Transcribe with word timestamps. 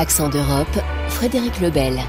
Accent 0.00 0.30
d'Europe, 0.30 0.78
Frédéric 1.08 1.60
Lebel. 1.60 2.00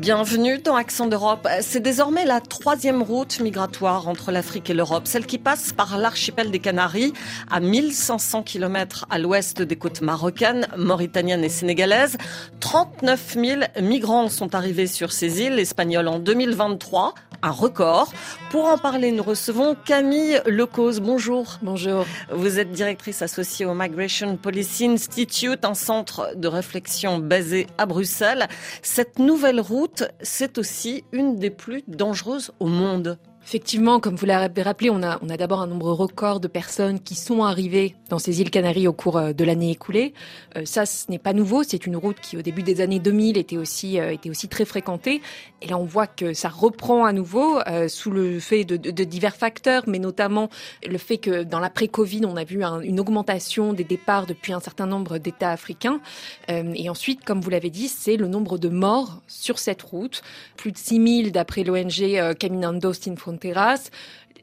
Bienvenue 0.00 0.56
dans 0.56 0.76
Accent 0.76 1.08
d'Europe. 1.08 1.46
C'est 1.60 1.82
désormais 1.82 2.24
la 2.24 2.40
troisième 2.40 3.02
route 3.02 3.38
migratoire 3.38 4.08
entre 4.08 4.32
l'Afrique 4.32 4.70
et 4.70 4.72
l'Europe, 4.72 5.06
celle 5.06 5.26
qui 5.26 5.36
passe 5.36 5.74
par 5.74 5.98
l'archipel 5.98 6.50
des 6.50 6.58
Canaries, 6.58 7.12
à 7.50 7.60
1500 7.60 8.42
km 8.42 9.04
à 9.10 9.18
l'ouest 9.18 9.60
des 9.60 9.76
côtes 9.76 10.00
marocaines, 10.00 10.66
mauritaniennes 10.74 11.44
et 11.44 11.50
sénégalaises. 11.50 12.16
39 12.60 13.36
000 13.44 13.60
migrants 13.82 14.30
sont 14.30 14.54
arrivés 14.54 14.86
sur 14.86 15.12
ces 15.12 15.42
îles 15.42 15.58
espagnoles 15.58 16.08
en 16.08 16.18
2023, 16.18 17.14
un 17.42 17.50
record. 17.50 18.12
Pour 18.50 18.66
en 18.66 18.78
parler, 18.78 19.12
nous 19.12 19.22
recevons 19.22 19.76
Camille 19.84 20.40
Lecause. 20.46 21.00
Bonjour. 21.00 21.58
Bonjour. 21.62 22.04
Vous 22.32 22.58
êtes 22.58 22.72
directrice 22.72 23.22
associée 23.22 23.66
au 23.66 23.74
Migration 23.74 24.36
Policy 24.36 24.86
Institute, 24.86 25.64
un 25.64 25.74
centre 25.74 26.32
de 26.36 26.48
réflexion 26.48 27.18
basé 27.18 27.66
à 27.78 27.86
Bruxelles. 27.86 28.48
Cette 28.82 29.18
nouvelle 29.18 29.60
route, 29.60 30.04
c'est 30.20 30.58
aussi 30.58 31.04
une 31.12 31.36
des 31.36 31.50
plus 31.50 31.82
dangereuses 31.88 32.52
au 32.60 32.66
monde. 32.66 33.18
Effectivement, 33.50 33.98
comme 33.98 34.14
vous 34.14 34.26
l'avez 34.26 34.62
rappelé, 34.62 34.90
on 34.90 35.02
a, 35.02 35.18
d'abord 35.36 35.60
un 35.60 35.66
nombre 35.66 35.90
record 35.90 36.38
de 36.38 36.46
personnes 36.46 37.00
qui 37.00 37.16
sont 37.16 37.42
arrivées 37.42 37.96
dans 38.08 38.20
ces 38.20 38.40
îles 38.40 38.48
Canaries 38.48 38.86
au 38.86 38.92
cours 38.92 39.16
euh, 39.16 39.32
de 39.32 39.42
l'année 39.42 39.72
écoulée. 39.72 40.14
Euh, 40.56 40.64
ça, 40.64 40.86
ce 40.86 41.10
n'est 41.10 41.18
pas 41.18 41.32
nouveau. 41.32 41.64
C'est 41.64 41.84
une 41.84 41.96
route 41.96 42.20
qui, 42.20 42.36
au 42.36 42.42
début 42.42 42.62
des 42.62 42.80
années 42.80 43.00
2000, 43.00 43.36
était 43.36 43.56
aussi, 43.56 43.98
euh, 43.98 44.12
était 44.12 44.30
aussi 44.30 44.46
très 44.46 44.64
fréquentée. 44.64 45.20
Et 45.62 45.66
là, 45.66 45.78
on 45.78 45.84
voit 45.84 46.06
que 46.06 46.32
ça 46.32 46.48
reprend 46.48 47.04
à 47.04 47.12
nouveau 47.12 47.58
sous 47.88 48.10
le 48.10 48.38
fait 48.38 48.64
de, 48.64 49.04
divers 49.04 49.36
facteurs, 49.36 49.82
mais 49.86 49.98
notamment 49.98 50.48
le 50.88 50.96
fait 50.96 51.18
que 51.18 51.42
dans 51.42 51.58
l'après-Covid, 51.58 52.22
on 52.24 52.36
a 52.36 52.44
vu 52.44 52.62
une 52.62 52.98
augmentation 52.98 53.74
des 53.74 53.84
départs 53.84 54.26
depuis 54.26 54.54
un 54.54 54.60
certain 54.60 54.86
nombre 54.86 55.18
d'États 55.18 55.50
africains. 55.50 56.00
et 56.48 56.88
ensuite, 56.88 57.26
comme 57.26 57.42
vous 57.42 57.50
l'avez 57.50 57.68
dit, 57.68 57.88
c'est 57.88 58.16
le 58.16 58.26
nombre 58.26 58.56
de 58.56 58.70
morts 58.70 59.20
sur 59.26 59.58
cette 59.58 59.82
route. 59.82 60.22
Plus 60.56 60.72
de 60.72 60.78
6000 60.78 61.30
d'après 61.30 61.62
l'ONG 61.62 62.34
Caminando 62.38 62.94
Sin 62.94 63.16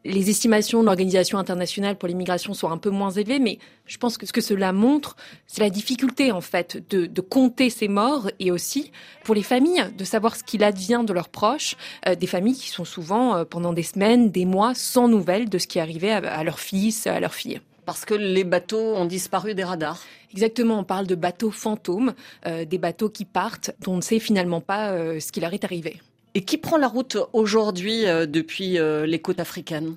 Les 0.04 0.30
estimations 0.30 0.82
de 0.82 0.86
l'Organisation 0.86 1.38
internationale 1.38 1.98
pour 1.98 2.08
l'immigration 2.08 2.54
sont 2.54 2.70
un 2.70 2.78
peu 2.78 2.90
moins 2.90 3.12
élevées, 3.12 3.40
mais 3.40 3.60
je 3.88 3.98
pense 3.98 4.18
que 4.18 4.26
ce 4.26 4.32
que 4.32 4.42
cela 4.42 4.72
montre, 4.72 5.18
c'est 5.48 5.62
la 5.62 5.70
difficulté 5.70 6.32
en 6.32 6.40
fait 6.40 6.82
de, 6.90 7.08
de, 7.08 7.22
compter 7.22 7.70
ces 7.70 7.88
morts 7.88 8.30
et 8.40 8.52
aussi 8.52 8.92
pour 9.26 9.36
les 9.36 9.44
familles 9.44 9.86
de 9.98 10.04
savoir 10.06 10.36
ce 10.36 10.44
qu'il 10.44 10.64
advient 10.64 11.04
de 11.06 11.12
leurs 11.14 11.30
proches, 11.30 11.76
euh, 12.08 12.16
des 12.16 12.28
familles 12.28 12.56
qui 12.56 12.70
sont 12.70 12.86
souvent 12.86 13.36
euh, 13.36 13.44
pendant 13.44 13.74
des 13.74 13.84
semaines, 13.84 14.32
des 14.32 14.46
mois 14.46 14.74
sans 14.76 15.10
nouvelles 15.10 15.50
de 15.50 15.58
ce 15.58 15.68
qui 15.68 15.80
arrivait 15.80 16.12
à, 16.12 16.18
à 16.18 16.44
leur 16.44 16.60
fils, 16.60 17.06
à 17.08 17.20
leur 17.20 17.34
fille 17.34 17.60
parce 17.88 18.04
que 18.04 18.14
les 18.14 18.44
bateaux 18.44 18.96
ont 18.96 19.06
disparu 19.06 19.56
des 19.56 19.64
radars. 19.64 20.04
Exactement, 20.34 20.80
on 20.80 20.84
parle 20.84 21.08
de 21.08 21.16
bateaux 21.16 21.52
fantômes, 21.52 22.14
euh, 22.46 22.66
des 22.66 22.78
bateaux 22.78 23.10
qui 23.10 23.24
partent, 23.24 23.72
dont 23.80 23.94
on 23.94 23.98
ne 23.98 24.02
sait 24.02 24.20
finalement 24.20 24.60
pas 24.60 24.90
euh, 24.90 25.22
ce 25.22 25.32
qui 25.32 25.40
leur 25.40 25.54
est 25.54 25.64
arrivé. 25.64 26.02
Et 26.38 26.42
qui 26.42 26.60
prend 26.60 26.78
la 26.78 26.88
route 26.88 27.18
aujourd'hui 27.34 28.06
euh, 28.06 28.28
depuis 28.28 28.78
euh, 28.78 29.08
les 29.08 29.18
côtes 29.18 29.40
africaines? 29.40 29.96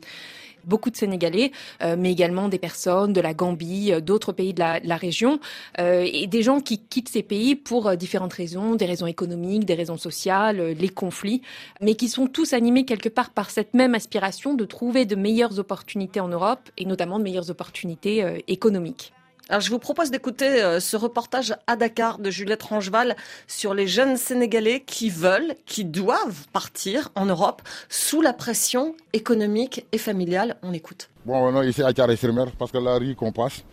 Beaucoup 0.64 0.88
de 0.88 0.96
Sénégalais, 0.96 1.52
euh, 1.82 1.96
mais 1.98 2.10
également 2.10 2.48
des 2.48 2.58
personnes 2.58 3.12
de 3.12 3.20
la 3.20 3.34
Gambie, 3.34 3.92
d'autres 4.00 4.32
pays 4.32 4.54
de 4.54 4.60
la, 4.60 4.96
région, 4.96 5.38
et 5.78 6.26
des 6.26 6.42
gens 6.42 6.60
qui 6.60 6.78
quittent 6.78 7.10
ces 7.10 7.22
pays 7.22 7.56
pour 7.56 7.94
différentes 7.96 8.32
raisons, 8.32 8.74
des 8.74 8.86
raisons 8.86 9.06
économiques, 9.06 9.66
des 9.66 9.74
raisons 9.74 9.98
sociales, 9.98 10.74
les 10.78 10.88
conflits, 10.88 11.42
mais 11.82 11.94
qui 11.94 12.08
sont 12.08 12.26
tous 12.26 12.54
animés 12.54 12.84
quelque 12.86 13.10
part 13.10 13.30
par 13.30 13.50
cette 13.50 13.74
même 13.74 13.94
aspiration 13.94 14.54
de 14.54 14.64
trouver 14.64 15.04
de 15.04 15.16
meilleures 15.16 15.58
opportunités 15.58 16.20
en 16.20 16.28
Europe, 16.28 16.70
et 16.78 16.86
notamment 16.86 17.18
de 17.18 17.24
meilleures 17.24 17.50
opportunités 17.50 18.42
économiques. 18.46 19.12
Alors, 19.50 19.62
je 19.62 19.70
vous 19.70 19.80
propose 19.80 20.12
d'écouter 20.12 20.62
euh, 20.62 20.78
ce 20.78 20.96
reportage 20.96 21.56
à 21.66 21.74
Dakar 21.74 22.20
de 22.20 22.30
Juliette 22.30 22.62
Rangeval 22.62 23.16
sur 23.48 23.74
les 23.74 23.88
jeunes 23.88 24.16
Sénégalais 24.16 24.84
qui 24.86 25.10
veulent, 25.10 25.56
qui 25.66 25.84
doivent 25.84 26.46
partir 26.52 27.08
en 27.16 27.26
Europe 27.26 27.60
sous 27.88 28.22
la 28.22 28.32
pression 28.32 28.94
économique 29.12 29.84
et 29.90 29.98
familiale. 29.98 30.56
On 30.62 30.72
écoute. 30.72 31.10
Bon, 31.26 31.34
on 31.36 31.62
est 31.62 31.68
ici 31.68 31.82
à 31.82 31.92
Thiaré-sur-Mer 31.92 32.52
parce 32.56 32.70
que 32.70 32.78
la 32.78 32.94
rue 32.94 33.16
qu'on 33.16 33.32
passe, 33.32 33.64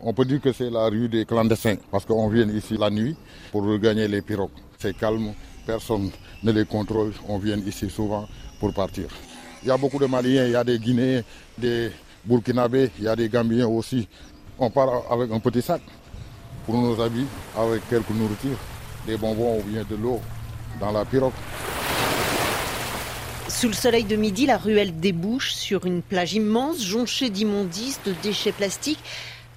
on 0.00 0.14
peut 0.14 0.24
dire 0.24 0.40
que 0.40 0.52
c'est 0.52 0.70
la 0.70 0.84
rue 0.86 1.08
des 1.08 1.24
clandestins 1.24 1.78
parce 1.90 2.04
qu'on 2.04 2.28
vient 2.28 2.48
ici 2.48 2.76
la 2.78 2.88
nuit 2.88 3.16
pour 3.50 3.64
regagner 3.64 4.06
les 4.06 4.22
pirogues. 4.22 4.50
C'est 4.78 4.96
calme, 4.96 5.32
personne 5.66 6.12
ne 6.44 6.52
les 6.52 6.64
contrôle. 6.64 7.12
On 7.28 7.38
vient 7.38 7.56
ici 7.58 7.90
souvent 7.90 8.28
pour 8.60 8.72
partir. 8.72 9.08
Il 9.64 9.68
y 9.68 9.72
a 9.72 9.76
beaucoup 9.76 9.98
de 9.98 10.06
Maliens, 10.06 10.44
il 10.46 10.52
y 10.52 10.56
a 10.56 10.62
des 10.62 10.78
Guinéens, 10.78 11.22
des 11.58 11.90
Burkinabés, 12.24 12.90
il 12.98 13.04
y 13.04 13.08
a 13.08 13.16
des 13.16 13.28
Gambiens 13.28 13.66
aussi 13.66 14.06
on 14.58 14.70
part 14.70 15.10
avec 15.10 15.30
un 15.30 15.40
petit 15.40 15.62
sac 15.62 15.80
pour 16.66 16.76
nos 16.76 17.00
habits, 17.00 17.26
avec 17.56 17.88
quelques 17.88 18.10
nourritures, 18.10 18.58
des 19.06 19.16
bonbons 19.16 19.58
ou 19.58 19.62
bien 19.62 19.84
de 19.88 19.96
l'eau 19.96 20.20
dans 20.80 20.92
la 20.92 21.04
pirogue. 21.04 21.32
Sous 23.48 23.68
le 23.68 23.74
soleil 23.74 24.04
de 24.04 24.16
midi, 24.16 24.46
la 24.46 24.56
ruelle 24.56 24.98
débouche 24.98 25.52
sur 25.52 25.86
une 25.86 26.02
plage 26.02 26.34
immense, 26.34 26.82
jonchée 26.82 27.30
d'immondices, 27.30 28.00
de 28.04 28.14
déchets 28.22 28.52
plastiques. 28.52 29.02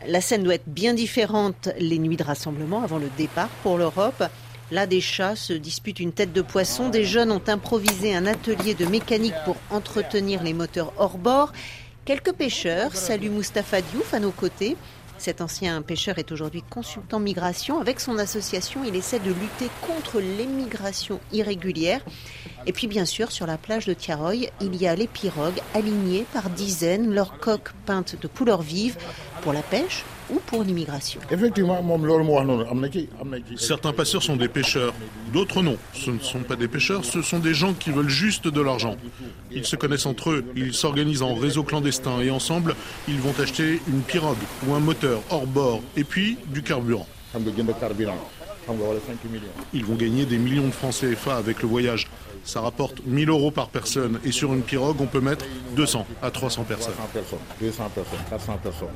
La 0.06 0.22
scène 0.22 0.44
doit 0.44 0.56
être 0.56 0.68
bien 0.68 0.94
différente 0.94 1.69
les 1.80 1.97
nuits 1.97 2.18
de 2.18 2.24
rassemblement 2.24 2.84
avant 2.84 3.00
le 3.00 3.09
départ 3.18 3.50
pour 3.63 3.78
l'Europe. 3.78 4.24
Là, 4.69 4.86
des 4.86 5.02
chats 5.02 5.38
se 5.38 5.53
disputent 5.53 6.02
une 6.02 6.12
tête 6.12 6.34
de 6.34 6.41
poisson. 6.41 6.90
Des 6.90 7.06
jeunes 7.06 7.31
ont 7.31 7.41
improvisé 7.47 8.13
un 8.13 8.25
atelier 8.25 8.75
de 8.75 8.86
mécanique 8.86 9.34
pour 9.46 9.56
entretenir 9.72 10.44
les 10.44 10.53
moteurs 10.53 10.91
hors 10.97 11.18
bord. 11.18 11.53
Quelques 12.07 12.31
pêcheurs 12.31 12.95
saluent 12.95 13.31
Mustapha 13.31 13.81
Diouf 13.81 14.13
à 14.13 14.22
nos 14.22 14.31
côtés. 14.31 14.78
Cet 15.18 15.41
ancien 15.41 15.81
pêcheur 15.81 16.18
est 16.19 16.31
aujourd'hui 16.31 16.63
consultant 16.69 17.19
migration. 17.19 17.81
Avec 17.81 18.00
son 18.00 18.18
association, 18.18 18.85
il 18.85 18.95
essaie 18.95 19.19
de 19.19 19.34
lutter 19.34 19.69
contre 19.81 20.22
l'émigration 20.22 21.19
irrégulière. 21.34 22.00
Et 22.66 22.72
puis 22.72 22.88
bien 22.88 23.03
sûr, 23.03 23.29
sur 23.29 23.45
la 23.45 23.57
plage 23.57 23.88
de 23.88 23.94
Tiaroy, 23.94 24.47
il 24.62 24.75
y 24.78 24.88
a 24.88 24.95
les 24.95 25.07
pirogues 25.07 25.59
alignées 25.73 26.25
par 26.31 26.50
dizaines, 26.50 27.13
leurs 27.13 27.40
coques 27.40 27.73
peintes 27.85 28.16
de 28.22 28.28
couleurs 28.29 28.62
vives 28.62 28.95
pour 29.41 29.51
la 29.51 29.62
pêche 29.62 30.06
ou 30.29 30.39
pour 30.45 30.63
l'immigration. 30.63 31.21
Effectivement, 31.31 31.81
certains 33.57 33.93
passeurs 33.93 34.23
sont 34.23 34.35
des 34.35 34.47
pêcheurs, 34.47 34.93
d'autres 35.33 35.61
non. 35.61 35.77
Ce 35.93 36.11
ne 36.11 36.19
sont 36.19 36.39
pas 36.39 36.55
des 36.55 36.67
pêcheurs, 36.67 37.05
ce 37.05 37.21
sont 37.21 37.39
des 37.39 37.53
gens 37.53 37.73
qui 37.73 37.91
veulent 37.91 38.09
juste 38.09 38.47
de 38.47 38.61
l'argent. 38.61 38.95
Ils 39.51 39.65
se 39.65 39.75
connaissent 39.75 40.05
entre 40.05 40.31
eux, 40.31 40.45
ils 40.55 40.73
s'organisent 40.73 41.21
en 41.21 41.35
réseau 41.35 41.63
clandestin 41.63 42.19
et 42.21 42.31
ensemble, 42.31 42.75
ils 43.07 43.19
vont 43.19 43.33
acheter 43.39 43.81
une 43.88 44.01
pirogue 44.01 44.38
ou 44.67 44.73
un 44.73 44.79
moteur 44.79 45.21
hors 45.29 45.47
bord 45.47 45.81
et 45.95 46.03
puis 46.03 46.38
du 46.47 46.61
carburant. 46.61 47.07
Ils 49.73 49.85
vont 49.85 49.95
gagner 49.95 50.25
des 50.25 50.38
millions 50.38 50.67
de 50.67 50.71
francs 50.71 50.94
CFA 50.94 51.38
avec 51.38 51.61
le 51.61 51.67
voyage. 51.67 52.07
Ça 52.44 52.61
rapporte 52.61 53.05
1000 53.05 53.29
euros 53.29 53.51
par 53.51 53.69
personne 53.69 54.19
et 54.23 54.31
sur 54.31 54.53
une 54.53 54.61
pirogue, 54.61 54.97
on 54.99 55.05
peut 55.05 55.21
mettre 55.21 55.45
200 55.75 56.05
à 56.21 56.31
300 56.31 56.63
personnes. 56.63 56.94
200 57.61 57.89
personnes, 57.94 58.19
400 58.29 58.59
personnes. 58.63 58.88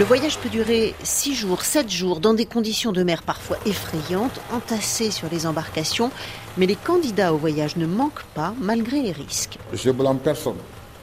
Le 0.00 0.06
voyage 0.06 0.38
peut 0.38 0.48
durer 0.48 0.94
6 1.02 1.34
jours, 1.34 1.60
7 1.60 1.90
jours, 1.90 2.20
dans 2.20 2.32
des 2.32 2.46
conditions 2.46 2.90
de 2.90 3.02
mer 3.02 3.22
parfois 3.22 3.58
effrayantes, 3.66 4.40
entassées 4.50 5.10
sur 5.10 5.28
les 5.30 5.44
embarcations. 5.44 6.10
Mais 6.56 6.64
les 6.64 6.74
candidats 6.74 7.34
au 7.34 7.36
voyage 7.36 7.76
ne 7.76 7.84
manquent 7.84 8.24
pas, 8.34 8.54
malgré 8.58 9.02
les 9.02 9.12
risques. 9.12 9.58
Je 9.74 9.90
blâme 9.90 10.18
personne. 10.18 10.56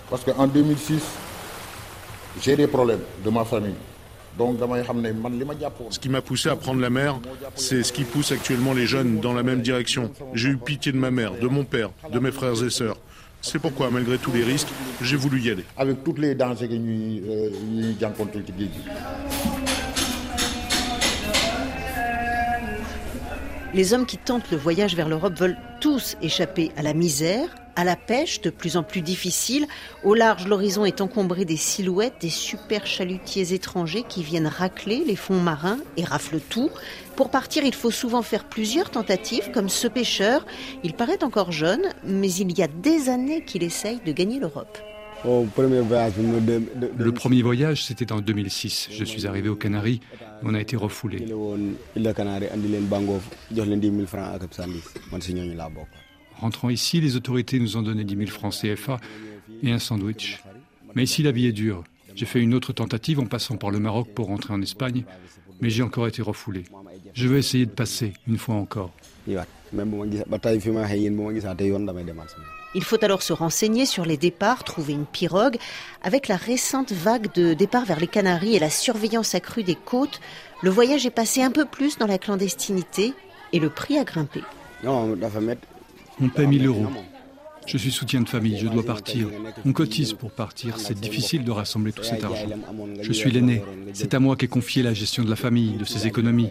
Parce 0.09 0.23
qu'en 0.23 0.47
2006, 0.47 0.99
j'ai 2.41 2.55
des 2.55 2.65
problèmes 2.65 3.03
de 3.23 3.29
ma 3.29 3.45
famille. 3.45 3.75
Donc, 4.35 4.57
ce 5.91 5.99
qui 5.99 6.09
m'a 6.09 6.21
poussé 6.21 6.49
à 6.49 6.55
prendre 6.55 6.81
la 6.81 6.89
mer, 6.89 7.19
c'est 7.53 7.83
ce 7.83 7.93
qui 7.93 8.03
pousse 8.03 8.31
actuellement 8.31 8.73
les 8.73 8.87
jeunes 8.87 9.19
dans 9.19 9.33
la 9.33 9.43
même 9.43 9.61
direction. 9.61 10.11
J'ai 10.33 10.49
eu 10.49 10.57
pitié 10.57 10.91
de 10.91 10.97
ma 10.97 11.11
mère, 11.11 11.33
de 11.39 11.47
mon 11.47 11.65
père, 11.65 11.91
de 12.11 12.17
mes 12.17 12.31
frères 12.31 12.63
et 12.63 12.71
sœurs. 12.71 12.97
C'est 13.41 13.59
pourquoi, 13.59 13.89
malgré 13.89 14.17
tous 14.17 14.31
les 14.31 14.43
risques, 14.43 14.67
j'ai 15.01 15.15
voulu 15.15 15.41
y 15.41 15.49
aller. 15.51 15.65
Avec 15.77 16.03
toutes 16.03 16.19
les 16.19 16.35
dangers 16.35 16.67
que 16.67 16.73
nous, 16.73 17.21
euh, 17.27 17.49
Les 23.73 23.93
hommes 23.93 24.05
qui 24.05 24.17
tentent 24.17 24.49
le 24.49 24.57
voyage 24.57 24.95
vers 24.95 25.09
l'Europe 25.09 25.37
veulent 25.37 25.57
tous 25.81 26.15
échapper 26.21 26.71
à 26.77 26.81
la 26.81 26.93
misère, 26.93 27.53
à 27.75 27.83
la 27.83 27.97
pêche 27.97 28.41
de 28.41 28.49
plus 28.49 28.77
en 28.77 28.81
plus 28.81 29.01
difficile. 29.01 29.67
Au 30.03 30.15
large, 30.15 30.47
l'horizon 30.47 30.85
est 30.85 31.01
encombré 31.01 31.43
des 31.43 31.57
silhouettes 31.57 32.15
des 32.21 32.29
super 32.29 32.87
chalutiers 32.87 33.53
étrangers 33.53 34.03
qui 34.07 34.23
viennent 34.23 34.47
racler 34.47 35.03
les 35.05 35.17
fonds 35.17 35.41
marins 35.41 35.79
et 35.97 36.05
raflent 36.05 36.39
tout. 36.39 36.71
Pour 37.17 37.29
partir, 37.29 37.65
il 37.65 37.75
faut 37.75 37.91
souvent 37.91 38.21
faire 38.21 38.45
plusieurs 38.45 38.89
tentatives, 38.89 39.51
comme 39.51 39.69
ce 39.69 39.87
pêcheur. 39.87 40.45
Il 40.83 40.93
paraît 40.93 41.23
encore 41.23 41.51
jeune, 41.51 41.89
mais 42.03 42.31
il 42.33 42.57
y 42.57 42.63
a 42.63 42.67
des 42.67 43.09
années 43.09 43.43
qu'il 43.43 43.63
essaye 43.63 43.99
de 44.05 44.11
gagner 44.13 44.39
l'Europe. 44.39 44.77
Le 45.25 47.11
premier 47.11 47.41
voyage, 47.41 47.83
c'était 47.83 48.11
en 48.11 48.21
2006. 48.21 48.89
Je 48.91 49.03
suis 49.03 49.27
arrivé 49.27 49.49
aux 49.49 49.55
Canaries. 49.55 49.99
On 50.43 50.53
a 50.53 50.61
été 50.61 50.75
refoulé. 50.75 51.25
Rentrant 56.39 56.69
ici, 56.69 57.01
les 57.01 57.15
autorités 57.15 57.59
nous 57.59 57.77
ont 57.77 57.81
donné 57.81 58.03
10 58.03 58.15
000 58.15 58.29
francs 58.29 58.53
CFA 58.53 58.99
et 59.63 59.71
un 59.71 59.79
sandwich. 59.79 60.43
Mais 60.93 61.03
ici, 61.03 61.23
la 61.23 61.31
vie 61.31 61.47
est 61.47 61.51
dure. 61.51 61.83
J'ai 62.15 62.25
fait 62.25 62.39
une 62.41 62.53
autre 62.53 62.73
tentative 62.73 63.19
en 63.19 63.25
passant 63.25 63.57
par 63.57 63.71
le 63.71 63.79
Maroc 63.79 64.09
pour 64.13 64.27
rentrer 64.27 64.53
en 64.53 64.61
Espagne, 64.61 65.03
mais 65.61 65.69
j'ai 65.69 65.83
encore 65.83 66.07
été 66.07 66.21
refoulé. 66.21 66.63
Je 67.13 67.27
vais 67.27 67.39
essayer 67.39 67.65
de 67.65 67.71
passer 67.71 68.13
une 68.27 68.37
fois 68.37 68.55
encore. 68.55 68.91
Il 72.77 72.83
faut 72.83 73.03
alors 73.03 73.23
se 73.23 73.33
renseigner 73.33 73.87
sur 73.87 74.05
les 74.05 74.17
départs, 74.17 74.63
trouver 74.63 74.93
une 74.93 75.07
pirogue. 75.07 75.57
Avec 76.03 76.27
la 76.27 76.35
récente 76.35 76.91
vague 76.91 77.33
de 77.33 77.55
départs 77.55 77.85
vers 77.85 77.99
les 77.99 78.05
Canaries 78.05 78.55
et 78.55 78.59
la 78.59 78.69
surveillance 78.69 79.33
accrue 79.33 79.63
des 79.63 79.73
côtes, 79.73 80.21
le 80.61 80.69
voyage 80.69 81.03
est 81.07 81.09
passé 81.09 81.41
un 81.41 81.49
peu 81.49 81.65
plus 81.65 81.97
dans 81.97 82.05
la 82.05 82.19
clandestinité 82.19 83.15
et 83.51 83.59
le 83.59 83.71
prix 83.71 83.97
a 83.97 84.03
grimpé. 84.03 84.43
On 86.21 86.29
paie 86.29 86.45
1000 86.45 86.67
euros. 86.67 86.85
Je 87.65 87.77
suis 87.77 87.91
soutien 87.91 88.21
de 88.21 88.29
famille, 88.29 88.57
je 88.57 88.67
dois 88.67 88.83
partir. 88.83 89.27
On 89.65 89.73
cotise 89.73 90.13
pour 90.13 90.31
partir, 90.31 90.79
c'est 90.79 90.97
difficile 90.97 91.43
de 91.43 91.51
rassembler 91.51 91.91
tout 91.91 92.03
cet 92.03 92.23
argent. 92.23 92.47
Je 93.01 93.11
suis 93.11 93.29
l'aîné, 93.29 93.61
c'est 93.93 94.13
à 94.13 94.19
moi 94.19 94.37
qu'est 94.37 94.47
confiée 94.47 94.83
la 94.83 94.93
gestion 94.93 95.23
de 95.23 95.29
la 95.29 95.35
famille, 95.35 95.73
de 95.73 95.83
ses 95.83 96.07
économies. 96.07 96.49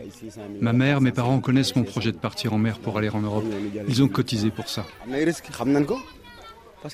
Ma 0.61 0.75
mère, 0.75 1.01
mes 1.01 1.13
parents 1.13 1.41
connaissent 1.41 1.75
mon 1.75 1.85
projet 1.85 2.13
de 2.13 2.19
partir 2.19 2.53
en 2.53 2.59
mer 2.59 2.79
pour 2.79 2.99
aller 2.99 3.09
en 3.09 3.21
Europe. 3.21 3.47
Ils 3.89 4.03
ont 4.03 4.09
cotisé 4.09 4.51
pour 4.51 4.69
ça. 4.69 4.85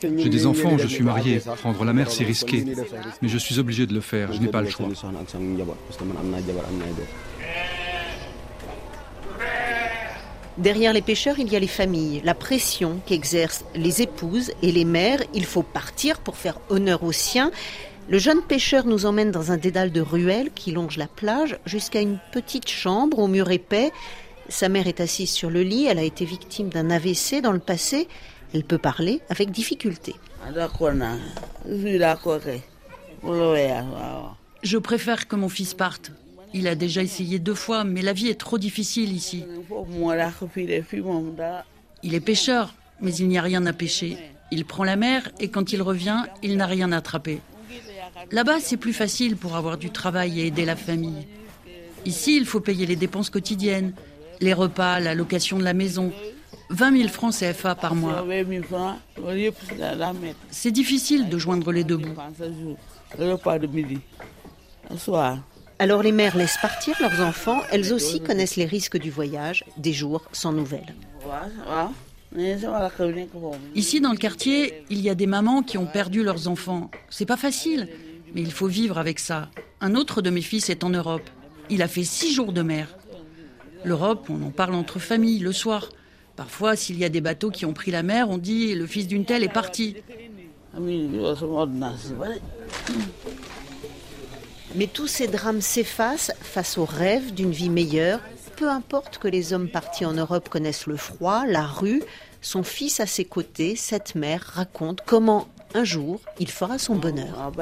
J'ai 0.01 0.29
des 0.29 0.47
enfants, 0.47 0.79
je 0.79 0.87
suis 0.87 1.05
marié. 1.05 1.41
Prendre 1.61 1.85
la 1.85 1.93
mer, 1.93 2.11
c'est 2.11 2.25
risqué. 2.25 2.65
Mais 3.21 3.29
je 3.29 3.39
suis 3.39 3.59
obligé 3.59 3.87
de 3.87 3.95
le 3.95 4.01
faire, 4.01 4.33
je 4.33 4.41
n'ai 4.41 4.49
pas 4.49 4.63
le 4.63 4.69
choix. 4.69 4.89
Derrière 10.59 10.93
les 10.93 11.01
pêcheurs, 11.01 11.39
il 11.39 11.51
y 11.51 11.57
a 11.57 11.59
les 11.59 11.67
familles, 11.67 12.21
la 12.25 12.35
pression 12.35 13.01
qu'exercent 13.07 13.65
les 13.75 14.03
épouses 14.03 14.53
et 14.63 14.71
les 14.71 14.85
mères. 14.85 15.23
Il 15.33 15.47
faut 15.47 15.63
partir 15.63 16.21
pour 16.21 16.37
faire 16.37 16.61
honneur 16.69 17.03
aux 17.05 17.13
siens. 17.13 17.51
Le 18.09 18.19
jeune 18.19 18.43
pêcheur 18.43 18.85
nous 18.85 19.07
emmène 19.07 19.31
dans 19.31 19.53
un 19.53 19.57
dédale 19.57 19.93
de 19.93 20.01
ruelles 20.01 20.51
qui 20.55 20.73
longe 20.73 20.99
la 20.99 21.07
plage 21.07 21.57
jusqu'à 21.65 22.01
une 22.01 22.19
petite 22.33 22.69
chambre 22.69 23.19
au 23.19 23.29
mur 23.29 23.51
épais. 23.51 23.93
Sa 24.49 24.69
mère 24.69 24.89
est 24.89 25.01
assise 25.01 25.31
sur 25.31 25.49
le 25.49 25.63
lit, 25.63 25.87
elle 25.87 25.99
a 25.99 26.03
été 26.03 26.25
victime 26.27 26.69
d'un 26.69 26.91
AVC 26.91 27.41
dans 27.43 27.53
le 27.53 27.59
passé. 27.59 28.09
Elle 28.55 28.65
peut 28.65 28.79
parler 28.79 29.21
avec 29.29 29.51
difficulté. 29.51 30.15
Je 34.63 34.79
préfère 34.79 35.29
que 35.29 35.37
mon 35.37 35.49
fils 35.49 35.75
parte. 35.75 36.13
Il 36.55 36.69
a 36.69 36.75
déjà 36.75 37.03
essayé 37.03 37.39
deux 37.39 37.55
fois, 37.55 37.85
mais 37.85 38.03
la 38.03 38.13
vie 38.13 38.29
est 38.29 38.39
trop 38.39 38.59
difficile 38.59 39.13
ici. 39.13 39.45
Il 42.03 42.15
est 42.15 42.21
pêcheur, 42.21 42.75
mais 43.01 43.15
il 43.15 43.29
n'y 43.29 43.39
a 43.39 43.43
rien 43.43 43.65
à 43.65 43.73
pêcher. 43.73 44.19
Il 44.51 44.67
prend 44.67 44.85
la 44.85 44.97
mer 44.97 45.31
et 45.41 45.49
quand 45.49 45.73
il 45.73 45.81
revient, 45.81 46.25
il 46.43 46.57
n'a 46.59 46.67
rien 46.67 46.93
à 46.93 46.99
attraper. 46.99 47.41
Là-bas, 48.31 48.61
c'est 48.61 48.77
plus 48.77 48.93
facile 48.93 49.37
pour 49.37 49.57
avoir 49.57 49.79
du 49.79 49.91
travail 49.91 50.41
et 50.41 50.47
aider 50.47 50.67
la 50.67 50.77
famille. 50.77 51.27
Ici, 52.05 52.37
il 52.37 52.45
faut 52.45 52.61
payer 52.61 52.85
les 52.85 52.97
dépenses 52.97 53.31
quotidiennes, 53.31 53.95
les 54.41 54.53
repas, 54.53 55.01
la 55.01 55.15
location 55.15 55.59
de 55.59 55.65
la 55.65 55.73
maison. 55.73 56.13
20 56.71 56.97
000 56.97 57.09
francs 57.09 57.35
CFA 57.35 57.75
par 57.75 57.95
mois. 57.95 58.25
C'est 60.51 60.71
difficile 60.71 61.29
de 61.29 61.39
joindre 61.39 61.73
les 61.73 61.85
deux 61.85 61.97
bouts. 61.97 62.17
Alors 65.79 66.03
les 66.03 66.13
mères 66.13 66.37
laissent 66.37 66.59
partir 66.63 66.97
leurs 67.01 67.21
enfants, 67.27 67.61
elles 67.73 67.93
aussi 67.93 68.21
connaissent 68.21 68.57
les 68.57 68.67
risques 68.67 68.99
du 68.99 69.11
voyage, 69.11 69.65
des 69.77 69.93
jours 69.93 70.23
sans 70.33 70.53
nouvelles. 70.53 70.95
Ici 73.75 74.01
dans 74.01 74.13
le 74.13 74.17
quartier, 74.17 74.85
il 74.91 75.01
y 75.01 75.11
a 75.11 75.15
des 75.15 75.27
mamans 75.27 75.63
qui 75.63 75.77
ont 75.79 75.87
perdu 75.87 76.23
leurs 76.23 76.49
enfants. 76.49 76.91
C'est 77.11 77.27
pas 77.27 77.37
facile, 77.37 77.89
mais 78.35 78.41
il 78.41 78.53
faut 78.53 78.69
vivre 78.69 78.99
avec 78.99 79.19
ça. 79.19 79.51
Un 79.81 79.95
autre 79.95 80.23
de 80.23 80.31
mes 80.31 80.41
fils 80.41 80.71
est 80.71 80.85
en 80.85 80.91
Europe. 80.91 81.29
Il 81.69 81.83
a 81.83 81.89
fait 81.89 82.05
six 82.05 82.33
jours 82.33 82.53
de 82.53 82.63
mer. 82.63 82.89
L'Europe, 83.85 84.29
on 84.31 84.41
en 84.43 84.51
parle 84.51 84.75
entre 84.75 84.99
familles 84.99 85.41
le 85.41 85.53
soir. 85.53 85.89
Parfois, 86.37 86.77
s'il 86.77 86.99
y 86.99 87.05
a 87.05 87.09
des 87.09 87.21
bateaux 87.21 87.51
qui 87.51 87.67
ont 87.67 87.73
pris 87.73 87.91
la 87.91 88.03
mer, 88.03 88.31
on 88.31 88.39
dit 88.39 88.75
le 88.75 88.87
fils 88.87 89.07
d'une 89.07 89.25
telle 89.25 89.45
est 89.45 89.53
parti. 89.53 89.97
Mais 94.75 94.87
tous 94.87 95.07
ces 95.07 95.29
drames 95.29 95.61
s'effacent 95.61 96.33
face 96.41 96.79
au 96.79 96.85
rêve 96.85 97.35
d'une 97.35 97.51
vie 97.51 97.69
meilleure. 97.69 98.21
Peu 98.57 98.69
importe 98.71 99.19
que 99.19 99.29
les 99.29 99.53
hommes 99.53 99.69
partis 99.69 100.05
en 100.05 100.13
Europe 100.13 100.49
connaissent 100.49 100.87
le 100.87 100.97
froid, 100.97 101.45
la 101.47 101.67
rue, 101.67 102.03
son 102.41 102.63
fils 102.63 103.01
à 103.01 103.07
ses 103.07 103.25
côtés, 103.25 103.77
cette 103.77 104.15
mère 104.15 104.43
raconte 104.55 105.01
comment 105.05 105.49
un 105.75 105.85
jour 105.85 106.21
il 106.39 106.51
fera 106.51 106.79
son 106.79 106.97
bonheur. 106.97 107.53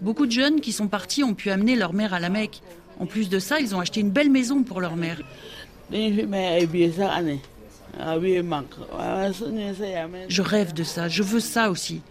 Beaucoup 0.00 0.26
de 0.26 0.32
jeunes 0.32 0.60
qui 0.60 0.72
sont 0.72 0.88
partis 0.88 1.22
ont 1.22 1.34
pu 1.34 1.50
amener 1.50 1.76
leur 1.76 1.92
mère 1.92 2.14
à 2.14 2.20
la 2.20 2.28
Mecque. 2.28 2.60
En 3.00 3.06
plus 3.06 3.28
de 3.28 3.38
ça, 3.38 3.58
ils 3.58 3.74
ont 3.74 3.80
acheté 3.80 4.00
une 4.00 4.10
belle 4.10 4.30
maison 4.30 4.62
pour 4.62 4.80
leur 4.80 4.94
mère. 4.94 5.20
Je 10.28 10.42
rêve 10.42 10.72
de 10.72 10.84
ça, 10.84 11.08
je 11.08 11.22
veux 11.22 11.40
ça 11.40 11.70
aussi. 11.70 12.02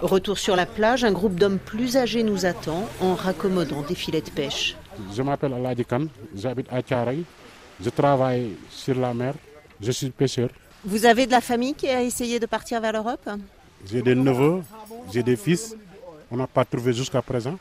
Retour 0.00 0.38
sur 0.38 0.56
la 0.56 0.64
plage, 0.66 1.04
un 1.04 1.12
groupe 1.12 1.34
d'hommes 1.34 1.58
plus 1.58 1.96
âgés 1.96 2.22
nous 2.22 2.46
attend 2.46 2.88
en 3.00 3.14
raccommodant 3.14 3.82
des 3.82 3.94
filets 3.94 4.22
de 4.22 4.30
pêche. 4.30 4.76
Je 5.14 5.22
m'appelle 5.22 5.52
Aladikan, 5.52 6.06
j'habite 6.34 6.66
à 6.70 6.80
Tcharay, 6.82 7.22
je 7.80 7.90
travaille 7.90 8.56
sur 8.70 8.94
la 8.94 9.12
mer, 9.12 9.34
je 9.80 9.92
suis 9.92 10.10
pêcheur. 10.10 10.48
Vous 10.84 11.04
avez 11.04 11.26
de 11.26 11.32
la 11.32 11.40
famille 11.40 11.74
qui 11.74 11.88
a 11.88 12.02
essayé 12.02 12.40
de 12.40 12.46
partir 12.46 12.80
vers 12.80 12.92
l'Europe? 12.92 13.28
J'ai 13.88 14.02
des 14.02 14.14
neveux, 14.14 14.62
j'ai 15.12 15.22
des 15.22 15.36
fils, 15.36 15.76
on 16.30 16.36
n'a 16.36 16.46
pas 16.46 16.64
trouvé 16.64 16.92
jusqu'à 16.92 17.22
présent. 17.22 17.56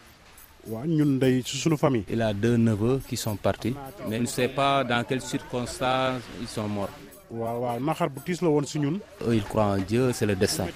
Il 2.10 2.22
a 2.22 2.34
deux 2.34 2.58
neveux 2.58 3.00
qui 3.08 3.16
sont 3.16 3.36
partis, 3.38 3.74
mais 4.10 4.18
il 4.18 4.24
ne 4.24 4.28
sait 4.28 4.50
pas 4.50 4.84
dans 4.84 5.04
quelles 5.06 5.22
circonstances 5.22 6.22
ils 6.42 6.48
sont 6.48 6.68
morts. 6.68 6.90
Eux, 9.26 9.36
ils 9.36 9.44
croient 9.44 9.66
en 9.66 9.78
Dieu, 9.78 10.12
c'est 10.14 10.26
le 10.26 10.36
destin. 10.36 10.68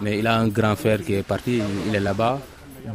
Mais 0.00 0.18
il 0.18 0.26
a 0.26 0.36
un 0.38 0.48
grand 0.48 0.76
frère 0.76 1.02
qui 1.02 1.14
est 1.14 1.22
parti, 1.22 1.60
il 1.86 1.94
est 1.94 2.00
là-bas, 2.00 2.38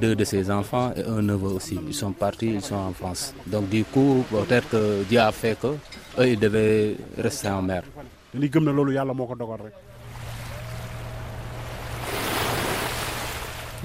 deux 0.01 0.15
de 0.15 0.23
ses 0.23 0.49
enfants 0.51 0.91
et 0.95 1.03
un 1.03 1.21
neveu 1.21 1.49
aussi. 1.49 1.79
Ils 1.87 1.93
sont 1.93 2.11
partis, 2.11 2.47
ils 2.47 2.61
sont 2.61 2.75
en 2.75 2.93
France. 2.93 3.33
Donc 3.47 3.69
du 3.69 3.83
coup, 3.83 4.23
peut-être 4.29 4.69
que 4.69 5.03
Dieu 5.09 5.19
a 5.19 5.31
fait 5.31 5.57
que 5.59 5.67
eux, 6.19 6.27
ils 6.27 6.39
devaient 6.39 6.95
rester 7.17 7.49
en 7.49 7.61
mer. 7.61 7.83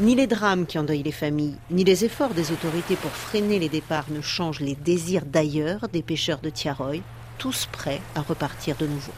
Ni 0.00 0.14
les 0.14 0.26
drames 0.26 0.64
qui 0.64 0.78
endeuillent 0.78 1.02
les 1.02 1.12
familles, 1.12 1.58
ni 1.70 1.84
les 1.84 2.06
efforts 2.06 2.32
des 2.32 2.52
autorités 2.52 2.96
pour 2.96 3.10
freiner 3.10 3.58
les 3.58 3.68
départs 3.68 4.06
ne 4.08 4.22
changent 4.22 4.60
les 4.60 4.74
désirs 4.74 5.26
d'ailleurs 5.26 5.90
des 5.90 6.00
pêcheurs 6.00 6.40
de 6.40 6.48
Tiaroy, 6.48 7.02
tous 7.36 7.68
prêts 7.70 8.00
à 8.14 8.22
repartir 8.22 8.76
de 8.76 8.86
nouveau. 8.86 9.12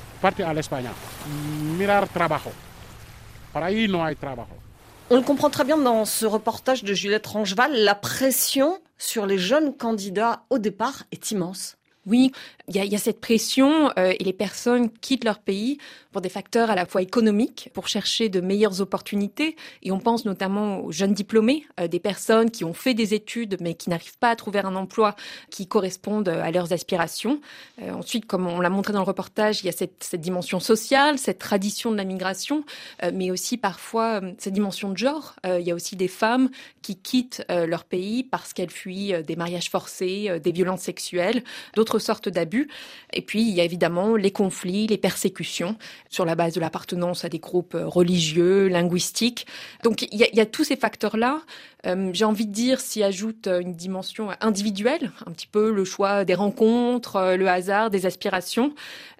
On 5.10 5.16
le 5.16 5.22
comprend 5.22 5.50
très 5.50 5.62
bien 5.64 5.78
dans 5.78 6.04
ce 6.04 6.26
reportage 6.26 6.82
de 6.82 6.94
Juliette 6.94 7.28
Rangeval, 7.28 7.84
la 7.84 7.94
pression 7.94 8.80
sur 8.98 9.26
les 9.26 9.38
jeunes 9.38 9.76
candidats 9.76 10.42
au 10.50 10.58
départ 10.58 11.04
est 11.12 11.30
immense. 11.30 11.76
Oui, 12.04 12.32
il 12.66 12.84
y, 12.84 12.94
a, 12.96 12.98
cette 12.98 13.20
pression 13.20 13.90
euh, 13.96 14.12
et 14.18 14.24
les 14.24 14.32
personnes 14.32 14.90
quittent 14.90 15.22
leur 15.22 15.38
pays 15.38 15.78
pour 16.10 16.20
des 16.20 16.28
facteurs 16.28 16.68
à 16.68 16.74
la 16.74 16.84
fois 16.84 17.00
économiques, 17.00 17.70
pour 17.74 17.86
chercher 17.86 18.28
de 18.28 18.40
meilleures 18.40 18.80
opportunités. 18.80 19.54
Et 19.84 19.92
on 19.92 20.00
pense 20.00 20.24
notamment 20.24 20.80
aux 20.80 20.90
jeunes 20.90 21.12
diplômés, 21.12 21.64
euh, 21.78 21.86
des 21.86 22.00
personnes 22.00 22.50
qui 22.50 22.64
ont 22.64 22.72
fait 22.72 22.94
des 22.94 23.14
études 23.14 23.56
mais 23.60 23.74
qui 23.74 23.88
n'arrivent 23.88 24.18
pas 24.18 24.30
à 24.30 24.36
trouver 24.36 24.58
un 24.58 24.74
emploi 24.74 25.14
qui 25.50 25.68
corresponde 25.68 26.28
à 26.28 26.50
leurs 26.50 26.72
aspirations. 26.72 27.40
Euh, 27.80 27.92
ensuite, 27.92 28.26
comme 28.26 28.48
on 28.48 28.60
l'a 28.60 28.70
montré 28.70 28.92
dans 28.92 29.00
le 29.00 29.06
reportage, 29.06 29.62
il 29.62 29.66
y 29.66 29.68
a 29.68 29.72
cette, 29.72 30.02
cette 30.02 30.20
dimension 30.20 30.58
sociale, 30.58 31.18
cette 31.18 31.38
tradition 31.38 31.92
de 31.92 31.96
la 31.96 32.04
migration, 32.04 32.64
mais 33.12 33.30
aussi 33.30 33.56
parfois 33.58 34.20
cette 34.38 34.54
dimension 34.54 34.90
de 34.90 34.96
genre. 34.96 35.34
il 35.44 35.62
y 35.62 35.70
a 35.70 35.74
aussi 35.74 35.96
des 35.96 36.08
femmes 36.08 36.50
qui 36.82 36.96
quittent 36.96 37.44
leur 37.48 37.84
pays 37.84 38.24
parce 38.24 38.52
qu'elles 38.52 38.70
fuient 38.70 39.14
des 39.24 39.36
mariages 39.36 39.70
forcés, 39.70 40.40
des 40.42 40.52
violences 40.52 40.82
sexuelles. 40.82 41.42
D'autres 41.74 41.91
d'autres 41.92 42.04
sortes 42.04 42.28
d'abus. 42.28 42.68
Et 43.12 43.22
puis, 43.22 43.42
il 43.42 43.54
y 43.54 43.60
a 43.60 43.64
évidemment 43.64 44.16
les 44.16 44.30
conflits, 44.30 44.86
les 44.86 44.96
persécutions 44.96 45.76
sur 46.08 46.24
la 46.24 46.34
base 46.34 46.54
de 46.54 46.60
l'appartenance 46.60 47.24
à 47.24 47.28
des 47.28 47.38
groupes 47.38 47.76
religieux, 47.78 48.68
linguistiques. 48.68 49.46
Donc, 49.82 50.02
il 50.02 50.18
y 50.18 50.40
a, 50.40 50.46
tous 50.46 50.64
ces 50.64 50.76
facteurs-là. 50.76 51.42
Euh, 51.84 52.10
j'ai 52.12 52.24
envie 52.24 52.46
de 52.46 52.52
dire 52.52 52.80
s'y 52.80 53.02
ajoute 53.02 53.48
une 53.48 53.74
dimension 53.74 54.28
individuelle, 54.40 55.10
un 55.26 55.32
petit 55.32 55.48
peu 55.48 55.72
le 55.72 55.84
choix 55.84 56.24
des 56.24 56.34
rencontres, 56.34 57.16
euh, 57.16 57.36
le 57.36 57.48
hasard, 57.48 57.90
des 57.90 58.06
aspirations. 58.06 58.72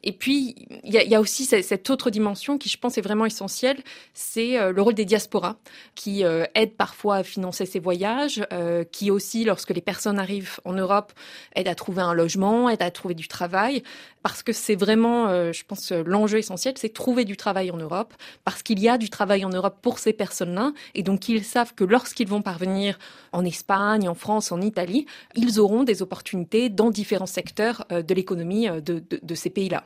Et 0.05 0.13
puis, 0.13 0.57
il 0.83 0.93
y 0.93 1.15
a, 1.15 1.21
aussi 1.21 1.45
cette 1.45 1.91
autre 1.91 2.11
dimension 2.11 2.59
qui, 2.59 2.69
je 2.69 2.77
pense, 2.77 2.99
est 2.99 3.03
vraiment 3.03 3.25
essentielle, 3.25 3.79
c'est 4.15 4.59
euh, 4.59 4.73
le 4.73 4.83
rôle 4.83 4.95
des 4.95 5.05
diasporas, 5.05 5.57
qui 5.95 6.25
euh, 6.25 6.45
aident 6.55 6.75
parfois 6.75 7.17
à 7.17 7.23
financer 7.23 7.67
ces 7.67 7.79
voyages, 7.79 8.45
euh, 8.53 8.85
qui 8.91 9.13
aussi, 9.13 9.45
lorsque 9.45 9.71
les 9.71 9.81
personnes 9.81 10.19
arrivent 10.19 10.59
en 10.65 10.73
Europe, 10.73 11.13
aident 11.55 11.69
à 11.69 11.75
trouver 11.77 12.03
un 12.03 12.15
logement, 12.15 12.62
aident 12.69 12.83
à 12.83 12.91
trouver 12.91 13.15
du 13.15 13.29
travail, 13.29 13.83
parce 14.23 14.43
que 14.43 14.53
c'est 14.53 14.75
vraiment, 14.75 15.29
euh, 15.29 15.53
je 15.53 15.65
pense, 15.65 15.93
l'enjeu 15.93 16.39
essentiel, 16.39 16.75
c'est 16.77 16.93
trouver 16.93 17.25
du 17.25 17.37
travail 17.37 17.71
en 17.71 17.77
Europe, 17.77 18.15
parce 18.45 18.63
qu'il 18.63 18.81
y 18.81 18.89
a 18.89 18.99
du 18.99 19.11
travail 19.11 19.45
en 19.45 19.51
Europe 19.51 19.79
pour 19.83 19.99
ces 19.99 20.13
personnes-là, 20.13 20.73
et 20.95 21.03
donc 21.03 21.29
ils 21.29 21.45
savent 21.45 21.75
que 21.75 21.85
lorsqu'ils 21.85 22.29
vont 22.29 22.43
parvenir 22.43 22.99
en 23.33 23.45
Espagne, 23.45 24.09
en 24.09 24.15
France, 24.15 24.53
en 24.53 24.61
Italie, 24.61 25.07
ils 25.35 25.61
auront 25.61 25.85
des 25.85 26.03
opportunités 26.03 26.69
dans 26.69 26.91
différents 26.91 27.27
secteurs 27.27 27.87
de 27.91 28.15
l'économie 28.15 28.69
de, 28.69 28.81
de, 28.99 29.21
de 29.23 29.35
ces 29.35 29.51
pays-là. 29.51 29.85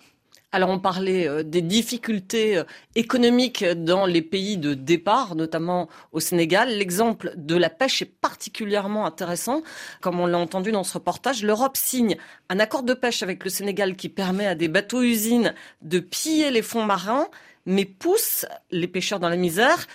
Alors 0.57 0.71
on 0.71 0.79
parlait 0.79 1.29
euh, 1.29 1.43
des 1.43 1.61
difficultés 1.61 2.57
euh, 2.57 2.65
économiques 2.95 3.63
dans 3.63 4.07
les 4.07 4.23
pays 4.23 4.57
de 4.57 4.73
départ, 4.73 5.35
notamment 5.35 5.87
au 6.13 6.21
Sénégal. 6.21 6.71
L'exemple 6.79 7.35
de 7.37 7.57
la 7.57 7.69
pêche 7.69 8.01
est 8.01 8.07
particulièrement 8.07 9.05
intéressant. 9.05 9.61
Comme 10.01 10.19
on 10.19 10.25
l'a 10.25 10.39
entendu 10.39 10.73
dans 10.73 10.83
ce 10.83 10.95
reportage, 10.95 11.43
l'Europe 11.43 11.77
signe 11.77 12.17
un 12.49 12.59
accord 12.59 12.85
de 12.85 12.95
pêche 12.95 13.23
avec 13.23 13.45
le 13.45 13.51
Sénégal 13.51 13.97
qui 13.97 14.09
permet 14.09 14.47
à 14.47 14.55
des 14.55 14.69
bateaux-usines 14.69 15.53
de 15.83 15.99
piller 15.99 16.51
les 16.51 16.63
fonds 16.63 16.87
marins, 16.87 17.29
mais 17.67 17.85
pousse 17.85 18.47
les 18.71 18.89
pêcheurs 18.89 19.21
dans 19.21 19.29
la 19.29 19.37
misère. 19.37 19.87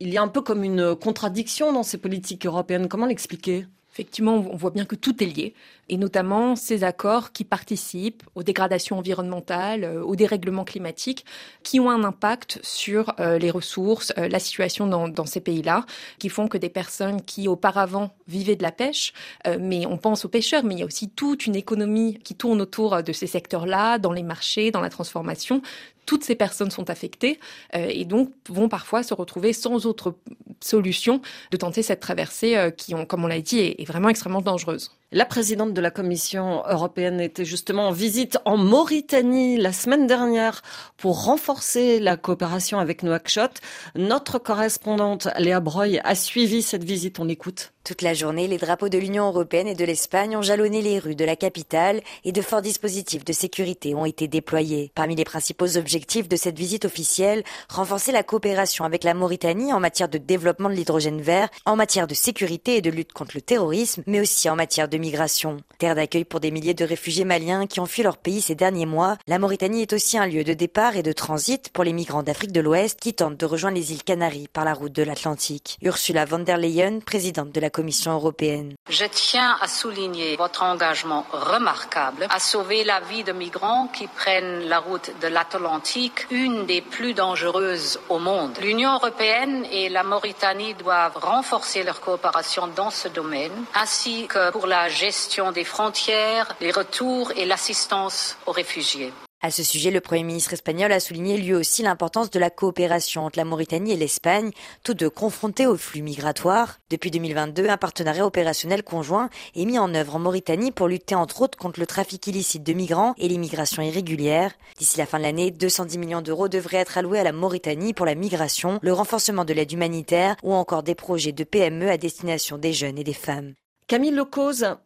Il 0.00 0.12
y 0.12 0.18
a 0.18 0.22
un 0.22 0.28
peu 0.28 0.42
comme 0.42 0.64
une 0.64 0.94
contradiction 0.96 1.72
dans 1.72 1.82
ces 1.82 1.96
politiques 1.96 2.44
européennes. 2.44 2.88
Comment 2.88 3.06
l'expliquer? 3.06 3.64
Effectivement, 3.92 4.34
on 4.34 4.56
voit 4.56 4.70
bien 4.70 4.84
que 4.84 4.94
tout 4.94 5.22
est 5.22 5.26
lié 5.26 5.54
et 5.90 5.96
notamment 5.96 6.54
ces 6.54 6.84
accords 6.84 7.32
qui 7.32 7.44
participent 7.44 8.22
aux 8.36 8.44
dégradations 8.44 8.96
environnementales, 8.98 9.82
euh, 9.82 10.02
au 10.02 10.14
dérèglement 10.14 10.64
climatique, 10.64 11.24
qui 11.64 11.80
ont 11.80 11.90
un 11.90 12.04
impact 12.04 12.60
sur 12.62 13.12
euh, 13.18 13.38
les 13.38 13.50
ressources, 13.50 14.12
euh, 14.16 14.28
la 14.28 14.38
situation 14.38 14.86
dans, 14.86 15.08
dans 15.08 15.26
ces 15.26 15.40
pays-là, 15.40 15.84
qui 16.20 16.28
font 16.28 16.46
que 16.46 16.58
des 16.58 16.68
personnes 16.68 17.20
qui 17.22 17.48
auparavant 17.48 18.14
vivaient 18.28 18.54
de 18.54 18.62
la 18.62 18.70
pêche, 18.70 19.12
mais 19.58 19.86
on 19.86 19.96
pense 19.96 20.24
aux 20.24 20.28
pêcheurs, 20.28 20.62
mais 20.62 20.74
il 20.74 20.80
y 20.80 20.82
a 20.82 20.86
aussi 20.86 21.10
toute 21.10 21.46
une 21.46 21.56
économie 21.56 22.18
qui 22.22 22.36
tourne 22.36 22.60
autour 22.60 23.02
de 23.02 23.12
ces 23.12 23.26
secteurs-là, 23.26 23.98
dans 23.98 24.12
les 24.12 24.22
marchés, 24.22 24.70
dans 24.70 24.80
la 24.80 24.90
transformation. 24.90 25.62
Toutes 26.06 26.24
ces 26.24 26.34
personnes 26.34 26.70
sont 26.70 26.90
affectées 26.90 27.38
et 27.74 28.04
donc 28.04 28.32
vont 28.48 28.68
parfois 28.68 29.02
se 29.02 29.14
retrouver 29.14 29.52
sans 29.52 29.86
autre 29.86 30.14
solution 30.60 31.22
de 31.50 31.56
tenter 31.56 31.82
cette 31.82 32.00
traversée 32.00 32.72
qui, 32.76 32.94
ont, 32.94 33.06
comme 33.06 33.24
on 33.24 33.28
l'a 33.28 33.40
dit, 33.40 33.58
est 33.58 33.84
vraiment 33.86 34.08
extrêmement 34.08 34.40
dangereuse. 34.40 34.90
La 35.12 35.24
présidente 35.24 35.74
de 35.74 35.80
la 35.80 35.90
Commission 35.90 36.62
européenne 36.68 37.20
était 37.20 37.44
justement 37.44 37.88
en 37.88 37.90
visite 37.90 38.38
en 38.44 38.56
Mauritanie 38.56 39.56
la 39.56 39.72
semaine 39.72 40.06
dernière 40.06 40.62
pour 40.96 41.24
renforcer 41.24 41.98
la 41.98 42.16
coopération 42.16 42.78
avec 42.78 43.02
Nouakchott. 43.02 43.60
Notre 43.96 44.38
correspondante 44.38 45.26
Léa 45.36 45.58
Breuil 45.58 46.00
a 46.04 46.14
suivi 46.14 46.62
cette 46.62 46.84
visite. 46.84 47.18
On 47.18 47.28
écoute. 47.28 47.72
Toute 47.82 48.02
la 48.02 48.14
journée, 48.14 48.46
les 48.46 48.58
drapeaux 48.58 48.90
de 48.90 48.98
l'Union 48.98 49.26
européenne 49.26 49.66
et 49.66 49.74
de 49.74 49.84
l'Espagne 49.86 50.36
ont 50.36 50.42
jalonné 50.42 50.82
les 50.82 50.98
rues 50.98 51.16
de 51.16 51.24
la 51.24 51.34
capitale 51.34 52.02
et 52.24 52.30
de 52.30 52.42
forts 52.42 52.60
dispositifs 52.60 53.24
de 53.24 53.32
sécurité 53.32 53.94
ont 53.94 54.04
été 54.04 54.28
déployés. 54.28 54.92
Parmi 54.94 55.16
les 55.16 55.24
principaux 55.24 55.78
objectifs 55.78 56.28
de 56.28 56.36
cette 56.36 56.58
visite 56.58 56.84
officielle, 56.84 57.42
renforcer 57.68 58.12
la 58.12 58.22
coopération 58.22 58.84
avec 58.84 59.02
la 59.02 59.14
Mauritanie 59.14 59.72
en 59.72 59.80
matière 59.80 60.10
de 60.10 60.18
développement 60.18 60.68
de 60.68 60.74
l'hydrogène 60.74 61.22
vert, 61.22 61.48
en 61.64 61.74
matière 61.74 62.06
de 62.06 62.14
sécurité 62.14 62.76
et 62.76 62.82
de 62.82 62.90
lutte 62.90 63.14
contre 63.14 63.32
le 63.34 63.40
terrorisme, 63.40 64.04
mais 64.06 64.20
aussi 64.20 64.48
en 64.50 64.56
matière 64.56 64.88
de 64.88 64.98
migration. 65.00 65.56
Terre 65.78 65.94
d'accueil 65.94 66.24
pour 66.24 66.40
des 66.40 66.50
milliers 66.50 66.74
de 66.74 66.84
réfugiés 66.84 67.24
maliens 67.24 67.66
qui 67.66 67.80
ont 67.80 67.86
fui 67.86 68.02
leur 68.02 68.18
pays 68.18 68.40
ces 68.40 68.54
derniers 68.54 68.86
mois, 68.86 69.16
la 69.26 69.38
Mauritanie 69.38 69.82
est 69.82 69.92
aussi 69.92 70.18
un 70.18 70.26
lieu 70.26 70.44
de 70.44 70.52
départ 70.52 70.96
et 70.96 71.02
de 71.02 71.12
transit 71.12 71.70
pour 71.70 71.84
les 71.84 71.92
migrants 71.92 72.22
d'Afrique 72.22 72.52
de 72.52 72.60
l'Ouest 72.60 73.00
qui 73.00 73.14
tentent 73.14 73.36
de 73.36 73.46
rejoindre 73.46 73.76
les 73.76 73.92
îles 73.92 74.04
Canaries 74.04 74.48
par 74.52 74.64
la 74.64 74.74
route 74.74 74.92
de 74.92 75.02
l'Atlantique. 75.02 75.78
Ursula 75.82 76.24
von 76.24 76.40
der 76.40 76.58
Leyen, 76.58 77.00
présidente 77.00 77.50
de 77.52 77.60
la 77.60 77.70
Commission 77.70 78.12
européenne. 78.12 78.74
Je 78.88 79.04
tiens 79.10 79.56
à 79.60 79.66
souligner 79.66 80.36
votre 80.36 80.62
engagement 80.62 81.24
remarquable 81.32 82.26
à 82.28 82.38
sauver 82.38 82.84
la 82.84 83.00
vie 83.00 83.24
de 83.24 83.32
migrants 83.32 83.88
qui 83.88 84.06
prennent 84.06 84.68
la 84.68 84.78
route 84.78 85.10
de 85.20 85.28
l'Atlantique, 85.28 86.26
une 86.30 86.66
des 86.66 86.82
plus 86.82 87.14
dangereuses 87.14 87.98
au 88.08 88.18
monde. 88.18 88.58
L'Union 88.60 88.94
européenne 88.94 89.64
et 89.72 89.88
la 89.88 90.02
Mauritanie 90.02 90.74
doivent 90.74 91.16
renforcer 91.16 91.82
leur 91.82 92.00
coopération 92.00 92.68
dans 92.76 92.90
ce 92.90 93.08
domaine, 93.08 93.52
ainsi 93.74 94.26
que 94.26 94.50
pour 94.50 94.66
la 94.66 94.88
gestion 94.90 95.52
des 95.52 95.64
frontières, 95.64 96.54
les 96.60 96.70
retours 96.70 97.32
et 97.36 97.46
l'assistance 97.46 98.36
aux 98.46 98.52
réfugiés. 98.52 99.12
À 99.42 99.50
ce 99.50 99.62
sujet, 99.62 99.90
le 99.90 100.02
Premier 100.02 100.22
ministre 100.22 100.52
espagnol 100.52 100.92
a 100.92 101.00
souligné 101.00 101.38
lui 101.38 101.54
aussi 101.54 101.82
l'importance 101.82 102.28
de 102.28 102.38
la 102.38 102.50
coopération 102.50 103.24
entre 103.24 103.38
la 103.38 103.46
Mauritanie 103.46 103.92
et 103.92 103.96
l'Espagne, 103.96 104.50
tous 104.84 104.92
deux 104.92 105.08
confrontés 105.08 105.66
aux 105.66 105.78
flux 105.78 106.02
migratoires. 106.02 106.76
Depuis 106.90 107.10
2022, 107.10 107.66
un 107.70 107.78
partenariat 107.78 108.26
opérationnel 108.26 108.82
conjoint 108.82 109.30
est 109.56 109.64
mis 109.64 109.78
en 109.78 109.94
œuvre 109.94 110.16
en 110.16 110.18
Mauritanie 110.18 110.72
pour 110.72 110.88
lutter 110.88 111.14
entre 111.14 111.40
autres 111.40 111.56
contre 111.56 111.80
le 111.80 111.86
trafic 111.86 112.26
illicite 112.26 112.64
de 112.64 112.74
migrants 112.74 113.14
et 113.16 113.28
l'immigration 113.28 113.82
irrégulière. 113.82 114.52
D'ici 114.78 114.98
la 114.98 115.06
fin 115.06 115.16
de 115.16 115.22
l'année, 115.22 115.50
210 115.50 115.96
millions 115.96 116.20
d'euros 116.20 116.48
devraient 116.48 116.76
être 116.76 116.98
alloués 116.98 117.20
à 117.20 117.24
la 117.24 117.32
Mauritanie 117.32 117.94
pour 117.94 118.04
la 118.04 118.14
migration, 118.14 118.78
le 118.82 118.92
renforcement 118.92 119.46
de 119.46 119.54
l'aide 119.54 119.72
humanitaire 119.72 120.36
ou 120.42 120.52
encore 120.52 120.82
des 120.82 120.94
projets 120.94 121.32
de 121.32 121.44
PME 121.44 121.88
à 121.88 121.96
destination 121.96 122.58
des 122.58 122.74
jeunes 122.74 122.98
et 122.98 123.04
des 123.04 123.14
femmes. 123.14 123.54
Camille 123.90 124.12
Locose, 124.12 124.76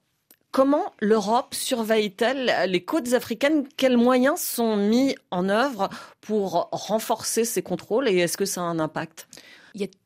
Comment 0.50 0.94
l'Europe 0.98 1.52
surveille-t-elle 1.52 2.70
les 2.70 2.82
côtes 2.86 3.12
africaines? 3.12 3.68
Quels 3.76 3.98
moyens 3.98 4.40
sont 4.40 4.76
mis 4.76 5.14
en 5.30 5.50
œuvre 5.50 5.90
pour 6.22 6.70
renforcer 6.72 7.44
ces 7.44 7.60
contrôles 7.60 8.08
et 8.08 8.16
est-ce 8.16 8.38
que 8.38 8.46
ça 8.46 8.62
a 8.62 8.64
un 8.64 8.78
impact? 8.78 9.28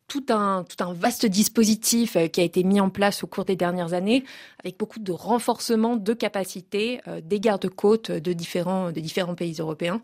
Tout 0.08 0.24
un, 0.30 0.64
tout 0.64 0.82
un 0.82 0.94
vaste 0.94 1.26
dispositif 1.26 2.16
euh, 2.16 2.26
qui 2.26 2.40
a 2.40 2.44
été 2.44 2.64
mis 2.64 2.80
en 2.80 2.90
place 2.90 3.22
au 3.22 3.26
cours 3.26 3.44
des 3.44 3.56
dernières 3.56 3.92
années, 3.92 4.24
avec 4.58 4.78
beaucoup 4.78 4.98
de 4.98 5.12
renforcement 5.12 5.96
de 5.96 6.12
capacités 6.14 7.00
euh, 7.06 7.20
des 7.20 7.38
gardes-côtes 7.38 8.10
de 8.10 8.32
différents, 8.32 8.90
de 8.90 9.00
différents 9.00 9.34
pays 9.34 9.56
européens. 9.58 10.00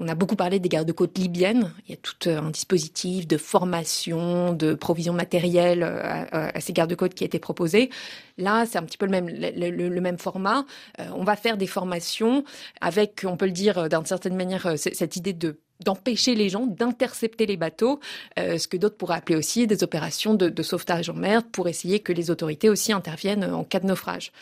On 0.00 0.06
a 0.06 0.14
beaucoup 0.14 0.36
parlé 0.36 0.60
des 0.60 0.68
gardes-côtes 0.68 1.18
libyennes. 1.18 1.72
Il 1.86 1.90
y 1.90 1.94
a 1.94 1.96
tout 1.96 2.30
un 2.30 2.50
dispositif 2.50 3.26
de 3.26 3.36
formation, 3.36 4.52
de 4.52 4.74
provision 4.74 5.12
matérielle 5.12 5.82
à, 5.82 6.60
ces 6.60 6.72
gardes-côtes 6.72 7.14
qui 7.14 7.24
a 7.24 7.26
été 7.26 7.40
proposé. 7.40 7.90
Là, 8.36 8.64
c'est 8.64 8.78
un 8.78 8.84
petit 8.84 8.96
peu 8.96 9.06
le 9.06 9.10
même, 9.10 9.28
le, 9.28 10.00
même 10.00 10.18
format. 10.18 10.64
Euh, 11.00 11.06
on 11.16 11.24
va 11.24 11.34
faire 11.34 11.56
des 11.56 11.66
formations 11.66 12.44
avec, 12.80 13.24
on 13.26 13.36
peut 13.36 13.46
le 13.46 13.52
dire 13.52 13.88
d'une 13.88 14.06
certaine 14.06 14.36
manière, 14.36 14.72
cette 14.76 15.16
idée 15.16 15.32
de 15.32 15.58
d'empêcher 15.84 16.34
les 16.34 16.48
gens 16.48 16.66
d'intercepter 16.66 17.46
les 17.46 17.56
bateaux, 17.56 18.00
euh, 18.38 18.58
ce 18.58 18.68
que 18.68 18.76
d'autres 18.76 18.96
pourraient 18.96 19.16
appeler 19.16 19.36
aussi 19.36 19.66
des 19.66 19.82
opérations 19.84 20.34
de, 20.34 20.62
sauvetage 20.62 21.08
en 21.08 21.14
mer 21.14 21.44
pour 21.44 21.68
essayer 21.68 22.00
que 22.00 22.12
les 22.12 22.30
autorités 22.30 22.68
aussi 22.68 22.92
interviennent 22.92 23.44
en 23.44 23.64
cas 23.64 23.80
de 23.80 23.86
naufrage. 23.86 24.32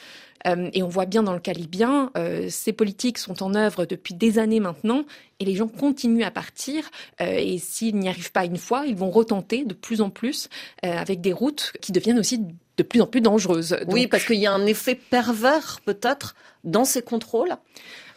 Euh, 0.46 0.70
et 0.72 0.82
on 0.82 0.88
voit 0.88 1.06
bien 1.06 1.22
dans 1.22 1.32
le 1.32 1.40
cas 1.40 1.52
libyen, 1.52 2.10
euh, 2.16 2.46
ces 2.50 2.72
politiques 2.72 3.18
sont 3.18 3.42
en 3.42 3.54
œuvre 3.54 3.84
depuis 3.84 4.14
des 4.14 4.38
années 4.38 4.60
maintenant 4.60 5.04
et 5.40 5.44
les 5.44 5.54
gens 5.54 5.68
continuent 5.68 6.24
à 6.24 6.30
partir. 6.30 6.90
Euh, 7.20 7.36
et 7.38 7.58
s'ils 7.58 7.96
n'y 7.96 8.08
arrivent 8.08 8.32
pas 8.32 8.44
une 8.44 8.58
fois, 8.58 8.84
ils 8.86 8.96
vont 8.96 9.10
retenter 9.10 9.64
de 9.64 9.74
plus 9.74 10.00
en 10.00 10.10
plus 10.10 10.48
euh, 10.84 10.96
avec 10.96 11.20
des 11.20 11.32
routes 11.32 11.72
qui 11.80 11.92
deviennent 11.92 12.18
aussi 12.18 12.40
de 12.76 12.82
plus 12.82 13.00
en 13.00 13.06
plus 13.06 13.22
dangereuses. 13.22 13.70
Donc... 13.70 13.94
Oui, 13.94 14.06
parce 14.06 14.24
qu'il 14.24 14.36
y 14.36 14.46
a 14.46 14.52
un 14.52 14.66
effet 14.66 14.94
pervers 14.94 15.80
peut-être 15.84 16.34
dans 16.64 16.84
ces 16.84 17.00
contrôles. 17.00 17.56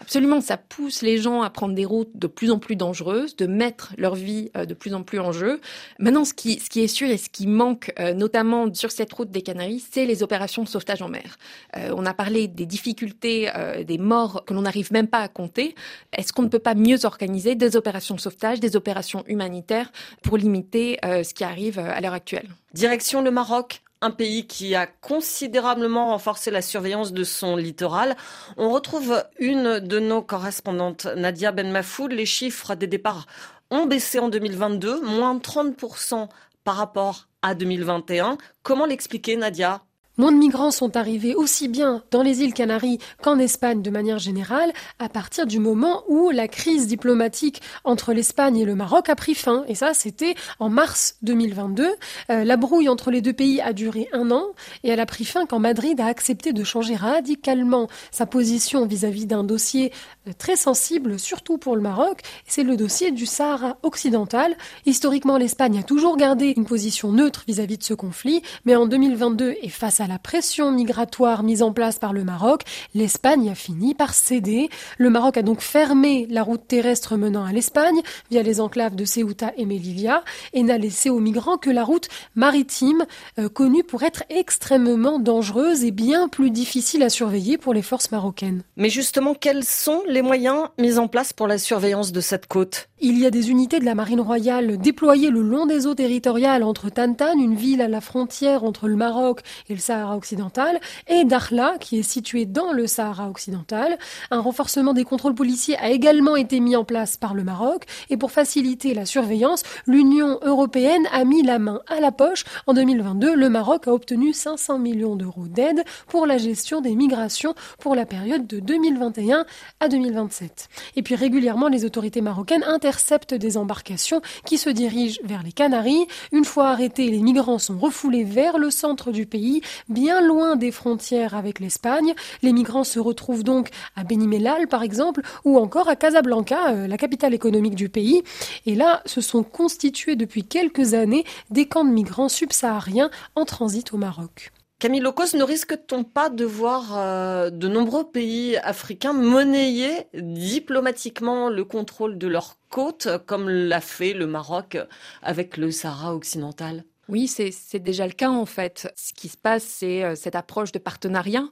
Absolument, 0.02 0.42
ça 0.42 0.58
pousse 0.58 1.02
les 1.02 1.18
gens 1.18 1.42
à 1.42 1.50
prendre 1.50 1.76
des 1.76 1.86
routes 1.86 2.12
de 2.16 2.28
plus 2.28 2.52
en 2.52 2.60
plus 2.60 2.76
dangereuses, 2.76 3.36
de 3.36 3.46
mettre 3.46 3.94
leur 3.98 4.16
vie 4.16 4.50
de 4.56 4.74
plus 4.74 4.94
en 4.94 5.04
plus 5.04 5.20
en 5.20 5.32
jeu. 5.32 5.60
Maintenant, 6.00 6.26
ce 6.26 6.34
qui, 6.34 6.60
ce 6.60 6.70
qui 6.70 6.80
est 6.82 6.88
sûr 6.88 7.10
et 7.10 7.18
ce 7.18 7.30
qui 7.30 7.48
manque, 7.48 7.94
notamment 8.16 8.74
sur 8.74 8.92
cette 8.92 9.12
route 9.12 9.30
des 9.30 9.42
Canaries, 9.42 9.84
c'est 9.92 10.06
les 10.06 10.24
opérations 10.24 10.64
de 10.64 10.70
sauvetage 10.70 11.02
en 11.02 11.10
mer. 11.10 11.38
Euh, 11.78 11.94
on 11.96 12.06
a 12.06 12.14
parlé 12.14 12.48
des 12.48 12.66
difficultés, 12.66 13.52
euh, 13.56 13.84
des 13.84 13.98
morts 13.98 14.46
que 14.46 14.54
l'on 14.54 14.62
n'arrive 14.62 14.92
même 14.92 15.08
pas 15.08 15.20
à 15.20 15.28
compter. 15.28 15.76
Est-ce 16.14 16.34
qu'on 16.34 16.44
ne 16.44 16.48
peut 16.48 16.60
pas 16.60 16.76
mieux 16.76 17.06
organiser 17.10 17.56
des 17.56 17.76
opérations 17.76 18.16
de 18.16 18.22
sauvetage, 18.22 18.60
des 18.60 18.76
opérations 18.76 19.24
humanitaires 19.28 19.92
pour 20.24 20.38
limiter 20.38 20.98
euh, 21.04 21.24
ce 21.24 21.34
qui 21.34 21.44
arrive 21.44 21.80
à 21.80 22.00
l'heure 22.00 22.14
actuelle 22.14 22.48
Direction 22.74 23.22
le 23.22 23.32
Maroc, 23.32 23.82
un 24.02 24.12
pays 24.12 24.48
qui 24.48 24.76
a 24.76 24.88
considérablement 24.88 26.12
renforcé 26.12 26.52
la 26.52 26.62
surveillance 26.62 27.12
de 27.12 27.24
son 27.24 27.56
littoral. 27.56 28.16
On 28.58 28.70
retrouve 28.70 29.24
une 29.40 29.80
de 29.80 30.00
nos 30.00 30.22
correspondantes, 30.22 31.06
Nadia 31.18 31.52
Ben 31.52 31.72
Mafoud. 31.72 32.12
Les 32.12 32.26
chiffres 32.26 32.76
des 32.76 32.88
départs 32.88 33.26
ont 33.72 33.86
baissé 33.86 34.20
en 34.20 34.30
2022, 34.30 35.02
moins 35.02 35.38
30% 35.38 36.30
par 36.64 36.76
rapport 36.76 37.28
à 37.42 37.56
2021. 37.56 38.38
Comment 38.64 38.86
l'expliquer, 38.86 39.36
Nadia? 39.36 39.82
Moins 40.20 40.34
de 40.34 40.38
migrants 40.38 40.72
sont 40.72 40.98
arrivés 40.98 41.34
aussi 41.34 41.70
bien 41.70 42.04
dans 42.12 42.24
les 42.24 42.42
îles 42.42 42.54
Canaries 42.54 43.00
qu'en 43.24 43.40
Espagne 43.40 43.82
de 43.82 43.90
manière 43.90 44.20
générale 44.20 44.74
à 45.00 45.08
partir 45.08 45.48
du 45.48 45.60
moment 45.60 46.04
où 46.10 46.30
la 46.30 46.50
crise 46.50 46.88
diplomatique 46.88 47.62
entre 47.86 48.12
l'Espagne 48.12 48.58
et 48.58 48.66
le 48.66 48.76
Maroc 48.76 49.08
a 49.08 49.16
pris 49.16 49.34
fin. 49.34 49.64
Et 49.70 49.76
ça, 49.76 49.94
c'était 49.94 50.36
en 50.60 50.68
mars 50.68 51.16
2022. 51.22 51.88
Euh, 52.32 52.44
la 52.44 52.58
brouille 52.58 52.90
entre 52.90 53.12
les 53.12 53.22
deux 53.22 53.32
pays 53.32 53.62
a 53.62 53.72
duré 53.72 54.10
un 54.12 54.30
an 54.32 54.48
et 54.84 54.90
elle 54.90 55.00
a 55.00 55.06
pris 55.06 55.24
fin 55.24 55.46
quand 55.46 55.60
Madrid 55.60 55.98
a 56.02 56.08
accepté 56.08 56.52
de 56.52 56.66
changer 56.66 56.98
radicalement 56.98 57.88
sa 58.12 58.26
position 58.26 58.86
vis-à-vis 58.86 59.26
d'un 59.26 59.46
dossier 59.46 59.94
euh, 60.28 60.32
très 60.38 60.58
sensible, 60.58 61.18
surtout 61.18 61.58
pour 61.58 61.78
le 61.78 61.82
Maroc. 61.82 62.24
C'est 62.46 62.64
le 62.64 62.76
dossier 62.76 63.12
du 63.12 63.26
Sahara 63.26 63.78
occidental. 63.84 64.58
Historiquement, 64.86 65.38
l'Espagne 65.38 65.80
a 65.80 65.84
toujours 65.84 66.18
gardé 66.18 66.54
une 66.58 66.66
position 66.66 67.14
neutre 67.14 67.46
vis-à-vis 67.48 67.78
de 67.78 67.84
ce 67.84 67.94
conflit, 67.94 68.42
mais 68.66 68.76
en 68.76 68.86
2022 68.86 69.56
et 69.62 69.70
face 69.70 70.02
à 70.02 70.09
la 70.10 70.18
pression 70.18 70.72
migratoire 70.72 71.44
mise 71.44 71.62
en 71.62 71.72
place 71.72 72.00
par 72.00 72.14
le 72.14 72.24
Maroc, 72.24 72.64
l'Espagne 72.96 73.48
a 73.48 73.54
fini 73.54 73.94
par 73.94 74.16
céder. 74.16 74.68
Le 74.98 75.12
Maroc 75.12 75.38
a 75.38 75.44
donc 75.44 75.62
fermé 75.62 76.26
la 76.32 76.42
route 76.42 76.68
terrestre 76.68 77.16
menant 77.16 77.46
à 77.46 77.52
l'Espagne 77.52 78.02
via 78.32 78.42
les 78.42 78.60
enclaves 78.60 78.96
de 78.96 79.06
Ceuta 79.06 79.54
et 79.56 79.68
Melilla 79.68 80.24
et 80.54 80.64
n'a 80.64 80.80
laissé 80.80 81.12
aux 81.12 81.20
migrants 81.20 81.58
que 81.58 81.70
la 81.70 81.84
route 81.84 82.08
maritime, 82.36 83.06
euh, 83.38 83.50
connue 83.50 83.84
pour 83.84 84.02
être 84.02 84.24
extrêmement 84.32 85.20
dangereuse 85.20 85.84
et 85.84 85.92
bien 85.92 86.28
plus 86.28 86.50
difficile 86.50 87.04
à 87.04 87.10
surveiller 87.10 87.60
pour 87.60 87.76
les 87.76 87.84
forces 87.84 88.10
marocaines. 88.10 88.64
Mais 88.78 88.90
justement, 88.90 89.36
quels 89.36 89.64
sont 89.64 90.02
les 90.08 90.24
moyens 90.24 90.70
mis 90.80 90.98
en 90.98 91.08
place 91.08 91.34
pour 91.34 91.46
la 91.46 91.60
surveillance 91.60 92.12
de 92.12 92.22
cette 92.22 92.48
côte? 92.48 92.90
Il 93.00 93.20
y 93.20 93.28
a 93.28 93.32
des 93.32 93.52
unités 93.52 93.80
de 93.80 93.86
la 93.86 93.96
Marine 93.96 94.20
royale 94.20 94.78
déployées 94.80 95.30
le 95.30 95.42
long 95.42 95.68
des 95.68 95.86
eaux 95.86 95.96
territoriales 95.96 96.64
entre 96.64 96.90
Tantan, 96.90 97.38
une 97.38 97.56
ville 97.56 97.82
à 97.82 97.88
la 97.88 98.02
frontière 98.02 98.64
entre 98.64 98.88
le 98.88 98.96
Maroc 98.96 99.42
et 99.70 99.74
le 99.74 99.80
Sahara 99.90 100.16
occidental, 100.16 100.80
et 101.08 101.24
Dakhla, 101.24 101.78
qui 101.80 101.98
est 101.98 102.04
située 102.04 102.46
dans 102.46 102.74
le 102.74 102.86
Sahara 102.86 103.28
occidental. 103.28 103.98
Un 104.30 104.40
renforcement 104.40 104.94
des 104.94 105.04
contrôles 105.04 105.34
policiers 105.34 105.78
a 105.78 105.90
également 105.90 106.36
été 106.36 106.60
mis 106.60 106.76
en 106.76 106.84
place 106.84 107.18
par 107.18 107.34
le 107.34 107.44
Maroc, 107.44 107.86
et 108.12 108.18
pour 108.18 108.32
faciliter 108.32 108.94
la 108.94 109.08
surveillance, 109.08 109.64
l'Union 109.88 110.38
européenne 110.44 111.08
a 111.12 111.24
mis 111.24 111.42
la 111.42 111.58
main 111.58 111.82
à 111.88 112.00
la 112.00 112.12
poche. 112.12 112.44
En 112.68 112.76
2022, 112.76 113.34
le 113.34 113.50
Maroc 113.50 113.88
a 113.88 113.94
obtenu 113.94 114.32
500 114.32 114.78
millions 114.78 115.16
d'euros 115.16 115.48
d'aide 115.48 115.84
pour 116.08 116.28
la 116.28 116.38
gestion 116.38 116.82
des 116.82 116.94
migrations 116.94 117.56
pour 117.80 117.96
la 117.96 118.06
période 118.06 118.46
de 118.46 118.60
2021 118.60 119.44
à 119.80 119.88
2027. 119.88 120.70
Et 120.98 121.02
puis 121.02 121.16
régulièrement, 121.16 121.68
les 121.68 121.84
autorités 121.84 122.22
marocaines 122.22 122.64
interceptent 122.64 123.34
des 123.34 123.58
embarcations 123.58 124.22
qui 124.46 124.60
se 124.60 124.70
dirigent 124.70 125.20
vers 125.24 125.42
les 125.42 125.52
Canaries. 125.52 126.06
Une 126.32 126.46
fois 126.46 126.68
arrêtés, 126.68 127.10
les 127.10 127.22
migrants 127.22 127.58
sont 127.58 127.80
refoulés 127.80 128.24
vers 128.24 128.60
le 128.60 128.70
centre 128.70 129.12
du 129.12 129.26
pays, 129.26 129.62
bien 129.88 130.22
loin 130.22 130.56
des 130.56 130.72
frontières 130.72 131.36
avec 131.36 131.60
l'Espagne. 131.60 132.14
Les 132.42 132.54
migrants 132.54 132.84
se 132.84 133.00
retrouvent 133.00 133.44
donc 133.44 133.70
à 133.96 134.04
Benimelal, 134.04 134.68
par 134.68 134.84
exemple, 134.84 135.22
ou 135.46 135.58
encore 135.58 135.90
à 135.90 135.96
Casablanca, 135.96 136.72
euh, 136.72 136.88
la 136.88 136.98
capitale 136.98 137.34
économique 137.34 137.76
du 137.76 137.90
pays. 137.90 138.24
Et 138.66 138.76
là, 138.76 139.02
se 139.06 139.22
sont 139.22 139.44
constitués 139.44 140.16
depuis 140.16 140.44
quelques 140.44 140.94
années 140.94 141.26
des 141.50 141.68
camps 141.68 141.86
de 141.86 141.92
migrants 141.92 142.30
subsahariens 142.30 143.10
en 143.36 143.46
transit 143.46 143.94
au 143.94 143.98
Maroc. 143.98 144.52
Camille 144.80 145.02
Locos, 145.02 145.36
ne 145.36 145.44
risque-t-on 145.44 146.06
pas 146.06 146.30
de 146.30 146.46
voir 146.46 146.98
euh, 146.98 147.50
de 147.50 147.68
nombreux 147.68 148.10
pays 148.10 148.56
africains 148.56 149.12
monnayer 149.12 150.08
diplomatiquement 150.14 151.50
le 151.50 151.66
contrôle 151.66 152.18
de 152.18 152.28
leurs 152.28 152.56
côtes, 152.70 153.10
comme 153.26 153.50
l'a 153.50 153.82
fait 153.82 154.14
le 154.14 154.26
Maroc 154.26 154.78
avec 155.22 155.58
le 155.58 155.72
Sahara 155.72 156.16
occidental? 156.16 156.86
Oui, 157.10 157.28
c'est 157.28 157.80
déjà 157.80 158.06
le 158.06 158.14
cas 158.14 158.30
en 158.30 158.46
fait. 158.46 158.92
Ce 158.96 159.14
qui 159.14 159.30
se 159.30 159.38
passe, 159.38 159.64
c'est 159.64 160.04
euh, 160.04 160.16
cette 160.16 160.36
approche 160.36 160.72
de 160.72 160.78
partenariat. 160.78 161.44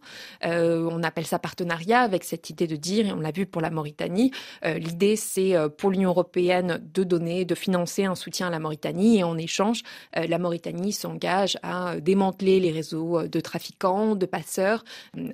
Euh, 0.46 0.88
on 0.92 1.02
appelle 1.02 1.26
ça 1.26 1.40
partenariat 1.40 2.02
avec 2.02 2.24
cette 2.24 2.50
idée 2.52 2.68
de 2.68 2.76
dire, 2.76 3.08
et 3.08 3.12
on 3.12 3.20
l'a 3.20 3.32
vu 3.32 3.48
pour 3.48 3.62
la 3.62 3.72
Mauritanie, 3.72 4.32
euh, 4.66 4.78
l'idée 4.78 5.16
c'est 5.16 5.56
pour 5.78 5.90
l'Union 5.90 6.12
européenne 6.12 6.80
de 6.94 7.04
donner, 7.04 7.44
de 7.44 7.56
financer 7.56 8.06
un 8.06 8.14
soutien 8.16 8.48
à 8.48 8.50
la 8.52 8.60
Mauritanie 8.60 9.20
et 9.20 9.24
en 9.24 9.38
échange, 9.38 9.82
la 10.16 10.38
Mauritanie 10.38 10.92
s'engage 10.92 11.58
à 11.64 12.00
démanteler 12.00 12.60
les 12.60 12.72
réseaux 12.72 13.28
de 13.28 13.40
trafiquants, 13.40 14.16
de 14.16 14.26
passeurs, 14.26 14.84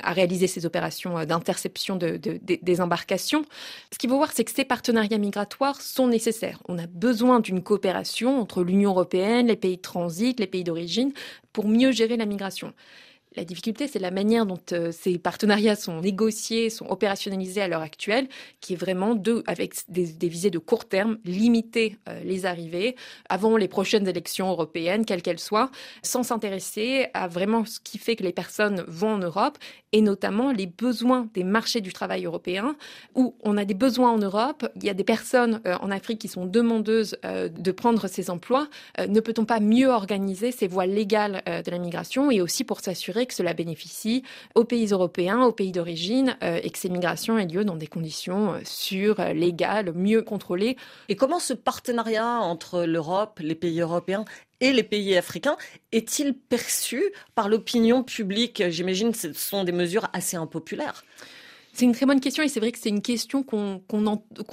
à 0.01 0.13
réaliser 0.13 0.47
ces 0.47 0.65
opérations 0.65 1.25
d'interception 1.25 1.95
de, 1.95 2.17
des 2.17 2.81
embarcations. 2.81 3.43
Ce 3.91 3.97
qu'il 3.97 4.09
faut 4.09 4.17
voir, 4.17 4.31
c'est 4.33 4.43
que 4.43 4.51
ces 4.51 4.65
partenariats 4.65 5.17
migratoires 5.17 5.81
sont 5.81 6.07
nécessaires. 6.07 6.61
On 6.67 6.77
a 6.77 6.87
besoin 6.87 7.39
d'une 7.39 7.63
coopération 7.63 8.39
entre 8.39 8.63
l'Union 8.63 8.91
européenne, 8.91 9.47
les 9.47 9.55
pays 9.55 9.77
de 9.77 9.81
les 10.21 10.47
pays 10.47 10.63
d'origine, 10.63 11.11
pour 11.51 11.67
mieux 11.67 11.91
gérer 11.91 12.17
la 12.17 12.25
migration. 12.25 12.73
La 13.35 13.45
difficulté, 13.45 13.87
c'est 13.87 13.99
la 13.99 14.11
manière 14.11 14.45
dont 14.45 14.59
euh, 14.73 14.91
ces 14.91 15.17
partenariats 15.17 15.75
sont 15.75 16.01
négociés, 16.01 16.69
sont 16.69 16.85
opérationnalisés 16.85 17.61
à 17.61 17.67
l'heure 17.67 17.81
actuelle, 17.81 18.27
qui 18.61 18.73
est 18.73 18.75
vraiment 18.75 19.15
de, 19.15 19.43
avec 19.47 19.73
des, 19.89 20.05
visées 20.27 20.51
de 20.51 20.59
court 20.59 20.85
terme, 20.85 21.17
limiter 21.25 21.97
euh, 22.07 22.21
les 22.23 22.45
arrivées 22.45 22.95
avant 23.29 23.57
les 23.57 23.67
prochaines 23.67 24.07
élections 24.07 24.49
européennes, 24.49 25.03
quelles 25.05 25.23
qu'elles 25.23 25.39
soient, 25.39 25.71
sans 26.03 26.21
s'intéresser 26.21 27.07
à 27.15 27.27
vraiment 27.27 27.65
ce 27.65 27.79
qui 27.79 27.97
fait 27.97 28.15
que 28.15 28.23
les 28.23 28.33
personnes 28.33 28.83
vont 28.87 29.13
en 29.13 29.17
Europe 29.17 29.57
et 29.93 30.01
notamment 30.01 30.51
les 30.51 30.67
besoins 30.67 31.27
des 31.33 31.43
marchés 31.43 31.81
du 31.81 31.93
travail 31.93 32.25
européens, 32.25 32.75
où 33.15 33.35
on 33.41 33.57
a 33.57 33.65
des 33.65 33.75
besoins 33.75 34.11
en 34.11 34.17
Europe, 34.17 34.67
il 34.75 34.83
y 34.83 34.89
a 34.89 34.93
des 34.95 35.03
personnes 35.03 35.61
euh, 35.65 35.75
en 35.81 35.89
Afrique 35.89 36.19
qui 36.19 36.27
sont 36.27 36.45
demandeuses 36.45 37.17
de 37.23 37.71
prendre 37.71 38.07
ces 38.07 38.29
emplois. 38.29 38.67
ne 39.07 39.19
peut-on 39.19 39.45
pas 39.45 39.59
mieux 39.59 39.87
organiser 39.87 40.51
ces 40.51 40.67
voies 40.67 40.85
légales 40.85 41.41
de 41.45 41.71
la 41.71 41.77
migration 41.77 42.31
et 42.31 42.41
aussi 42.41 42.63
pour 42.63 42.79
s'assurer 42.79 43.22
que 43.25 43.33
cela 43.33 43.53
bénéficie 43.53 44.23
aux 44.55 44.63
pays 44.63 44.87
européens, 44.87 45.43
aux 45.43 45.51
pays 45.51 45.71
d'origine, 45.71 46.37
euh, 46.43 46.59
et 46.63 46.69
que 46.69 46.77
ces 46.77 46.89
migrations 46.89 47.37
aient 47.37 47.47
lieu 47.47 47.65
dans 47.65 47.75
des 47.75 47.87
conditions 47.87 48.53
euh, 48.53 48.59
sûres, 48.63 49.19
euh, 49.19 49.33
légales, 49.33 49.93
mieux 49.93 50.21
contrôlées. 50.21 50.77
Et 51.09 51.15
comment 51.15 51.39
ce 51.39 51.53
partenariat 51.53 52.39
entre 52.39 52.83
l'Europe, 52.83 53.39
les 53.41 53.55
pays 53.55 53.81
européens 53.81 54.25
et 54.59 54.71
les 54.71 54.83
pays 54.83 55.17
africains 55.17 55.57
est-il 55.91 56.33
perçu 56.33 57.03
par 57.35 57.49
l'opinion 57.49 58.03
publique? 58.03 58.63
J'imagine 58.69 59.11
que 59.11 59.17
ce 59.17 59.33
sont 59.33 59.63
des 59.63 59.71
mesures 59.71 60.09
assez 60.13 60.37
impopulaires. 60.37 61.03
C'est 61.75 61.85
une 61.85 61.93
très 61.93 62.05
bonne 62.05 62.19
question 62.19 62.43
et 62.43 62.49
c'est 62.49 62.59
vrai 62.59 62.71
que 62.71 62.77
c'est 62.77 62.89
une 62.89 63.01
question 63.01 63.41
qu'on 63.41 63.81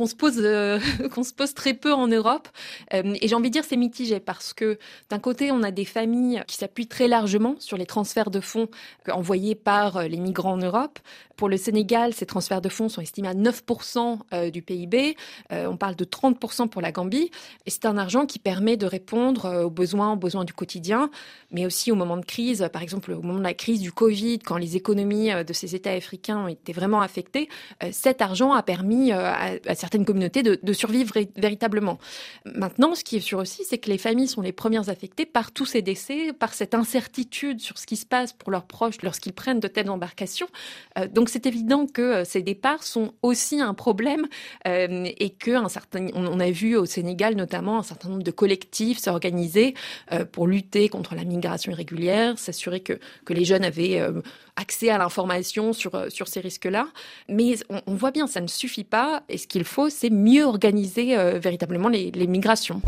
se 0.06 0.14
pose 0.14 0.38
euh, 0.38 0.80
se 1.22 1.34
pose 1.34 1.52
très 1.52 1.74
peu 1.74 1.92
en 1.92 2.06
Europe 2.06 2.48
euh, 2.94 3.14
et 3.20 3.28
j'ai 3.28 3.34
envie 3.34 3.50
de 3.50 3.52
dire 3.52 3.64
c'est 3.64 3.76
mitigé 3.76 4.20
parce 4.20 4.54
que 4.54 4.78
d'un 5.10 5.18
côté 5.18 5.52
on 5.52 5.62
a 5.62 5.70
des 5.70 5.84
familles 5.84 6.42
qui 6.46 6.56
s'appuient 6.56 6.86
très 6.86 7.08
largement 7.08 7.56
sur 7.58 7.76
les 7.76 7.84
transferts 7.84 8.30
de 8.30 8.40
fonds 8.40 8.68
envoyés 9.12 9.54
par 9.54 9.98
euh, 9.98 10.08
les 10.08 10.16
migrants 10.16 10.54
en 10.54 10.56
Europe. 10.56 10.98
Pour 11.36 11.50
le 11.50 11.56
Sénégal, 11.56 12.12
ces 12.12 12.26
transferts 12.26 12.60
de 12.60 12.68
fonds 12.68 12.90
sont 12.90 13.00
estimés 13.00 13.28
à 13.28 13.34
9% 13.34 14.50
du 14.50 14.60
PIB. 14.60 15.16
on 15.50 15.78
parle 15.78 15.96
de 15.96 16.04
30% 16.04 16.68
pour 16.68 16.82
la 16.82 16.92
Gambie 16.92 17.30
et 17.64 17.70
c'est 17.70 17.86
un 17.86 17.96
argent 17.96 18.26
qui 18.26 18.38
permet 18.38 18.76
de 18.76 18.84
répondre 18.84 19.64
aux 19.64 19.70
besoins 19.70 20.12
aux 20.12 20.16
besoins 20.16 20.44
du 20.44 20.52
quotidien, 20.52 21.10
mais 21.50 21.64
aussi 21.64 21.90
au 21.92 21.94
moment 21.94 22.18
de 22.18 22.26
crise, 22.26 22.68
par 22.70 22.82
exemple 22.82 23.12
au 23.12 23.22
moment 23.22 23.38
de 23.38 23.44
la 23.44 23.54
crise 23.54 23.80
du 23.80 23.90
Covid, 23.90 24.40
quand 24.40 24.58
les 24.58 24.76
économies 24.76 25.30
de 25.42 25.52
ces 25.54 25.74
États 25.74 25.92
africains 25.92 26.46
été 26.48 26.74
vraiment 26.74 27.00
affecté, 27.10 27.48
euh, 27.82 27.88
cet 27.92 28.22
argent 28.22 28.52
a 28.52 28.62
permis 28.62 29.12
euh, 29.12 29.58
à, 29.66 29.74
certaines 29.74 30.04
communautés 30.04 30.42
de, 30.42 30.72
survivre 30.72 31.12
véritablement. 31.36 31.98
Maintenant, 32.44 32.94
ce 32.94 33.02
qui 33.02 33.16
est 33.16 33.20
sûr 33.20 33.38
aussi, 33.38 33.64
c'est 33.64 33.78
que 33.78 33.90
les 33.90 33.98
familles 33.98 34.28
sont 34.28 34.40
les 34.40 34.52
premières 34.52 34.88
affectées 34.88 35.26
par 35.26 35.50
tous 35.50 35.66
ces 35.66 35.82
décès, 35.82 36.32
par 36.32 36.54
cette 36.54 36.74
incertitude 36.74 37.60
sur 37.60 37.76
ce 37.78 37.86
qui 37.86 37.96
se 37.96 38.06
passe 38.06 38.32
pour 38.32 38.52
leurs 38.52 38.66
proches 38.66 39.02
lorsqu'ils 39.02 39.32
prennent 39.32 39.58
de 39.58 39.66
telles 39.66 39.90
embarcations. 39.90 40.46
Euh, 40.98 41.08
donc 41.08 41.28
c'est 41.28 41.46
évident 41.46 41.86
que 41.86 42.22
ces 42.24 42.42
départs 42.42 42.84
sont 42.84 43.12
aussi 43.22 43.60
un 43.60 43.74
problème 43.74 44.26
et 44.64 45.30
que 45.30 45.68
certain, 45.68 46.08
on, 46.14 46.38
a 46.40 46.50
vu 46.50 46.76
au 46.76 46.86
Sénégal 46.86 47.34
notamment 47.34 47.78
un 47.78 47.82
certain 47.82 48.08
nombre 48.08 48.22
de 48.22 48.30
collectifs 48.30 48.98
s'organiser 48.98 49.74
pour 50.32 50.46
lutter 50.46 50.88
contre 50.88 51.14
la 51.14 51.24
migration 51.24 51.72
irrégulière, 51.72 52.38
s'assurer 52.38 52.80
que, 52.80 52.98
que 53.24 53.32
les 53.32 53.44
jeunes 53.44 53.64
avaient 53.64 54.00
accès 54.60 54.90
à 54.90 54.98
l'information 54.98 55.72
sur, 55.72 55.94
euh, 55.94 56.08
sur 56.10 56.28
ces 56.28 56.40
risques-là. 56.40 56.88
Mais 57.28 57.56
on, 57.86 57.94
voit 57.94 58.10
bien, 58.10 58.26
ça 58.26 58.40
ne 58.40 58.46
suffit 58.46 58.84
pas. 58.84 59.22
Et 59.28 59.38
ce 59.38 59.46
qu'il 59.46 59.64
faut, 59.64 59.88
c'est 59.88 60.10
mieux 60.10 60.44
organiser 60.44 61.16
euh, 61.18 61.38
véritablement 61.38 61.88
les, 61.88 62.10
les 62.10 62.26
migrations. 62.26 62.82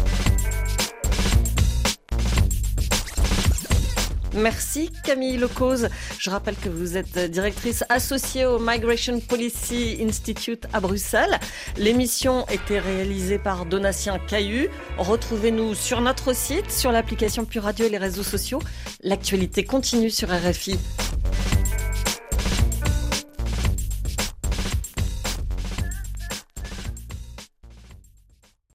Merci 4.34 4.90
Camille 5.04 5.36
Lecause. 5.36 5.88
Je 6.18 6.30
rappelle 6.30 6.56
que 6.56 6.70
vous 6.70 6.96
êtes 6.96 7.18
directrice 7.30 7.84
associée 7.90 8.46
au 8.46 8.58
Migration 8.58 9.20
Policy 9.20 9.98
Institute 10.00 10.66
à 10.72 10.80
Bruxelles. 10.80 11.38
L'émission 11.76 12.46
était 12.48 12.78
réalisée 12.78 13.38
par 13.38 13.66
Donatien 13.66 14.18
Cahu. 14.18 14.70
Retrouvez-nous 14.96 15.74
sur 15.74 16.00
notre 16.00 16.34
site, 16.34 16.70
sur 16.70 16.92
l'application 16.92 17.44
Pure 17.44 17.64
Radio 17.64 17.86
et 17.86 17.90
les 17.90 17.98
réseaux 17.98 18.22
sociaux. 18.22 18.60
L'actualité 19.02 19.64
continue 19.64 20.10
sur 20.10 20.30
RFI. 20.30 20.78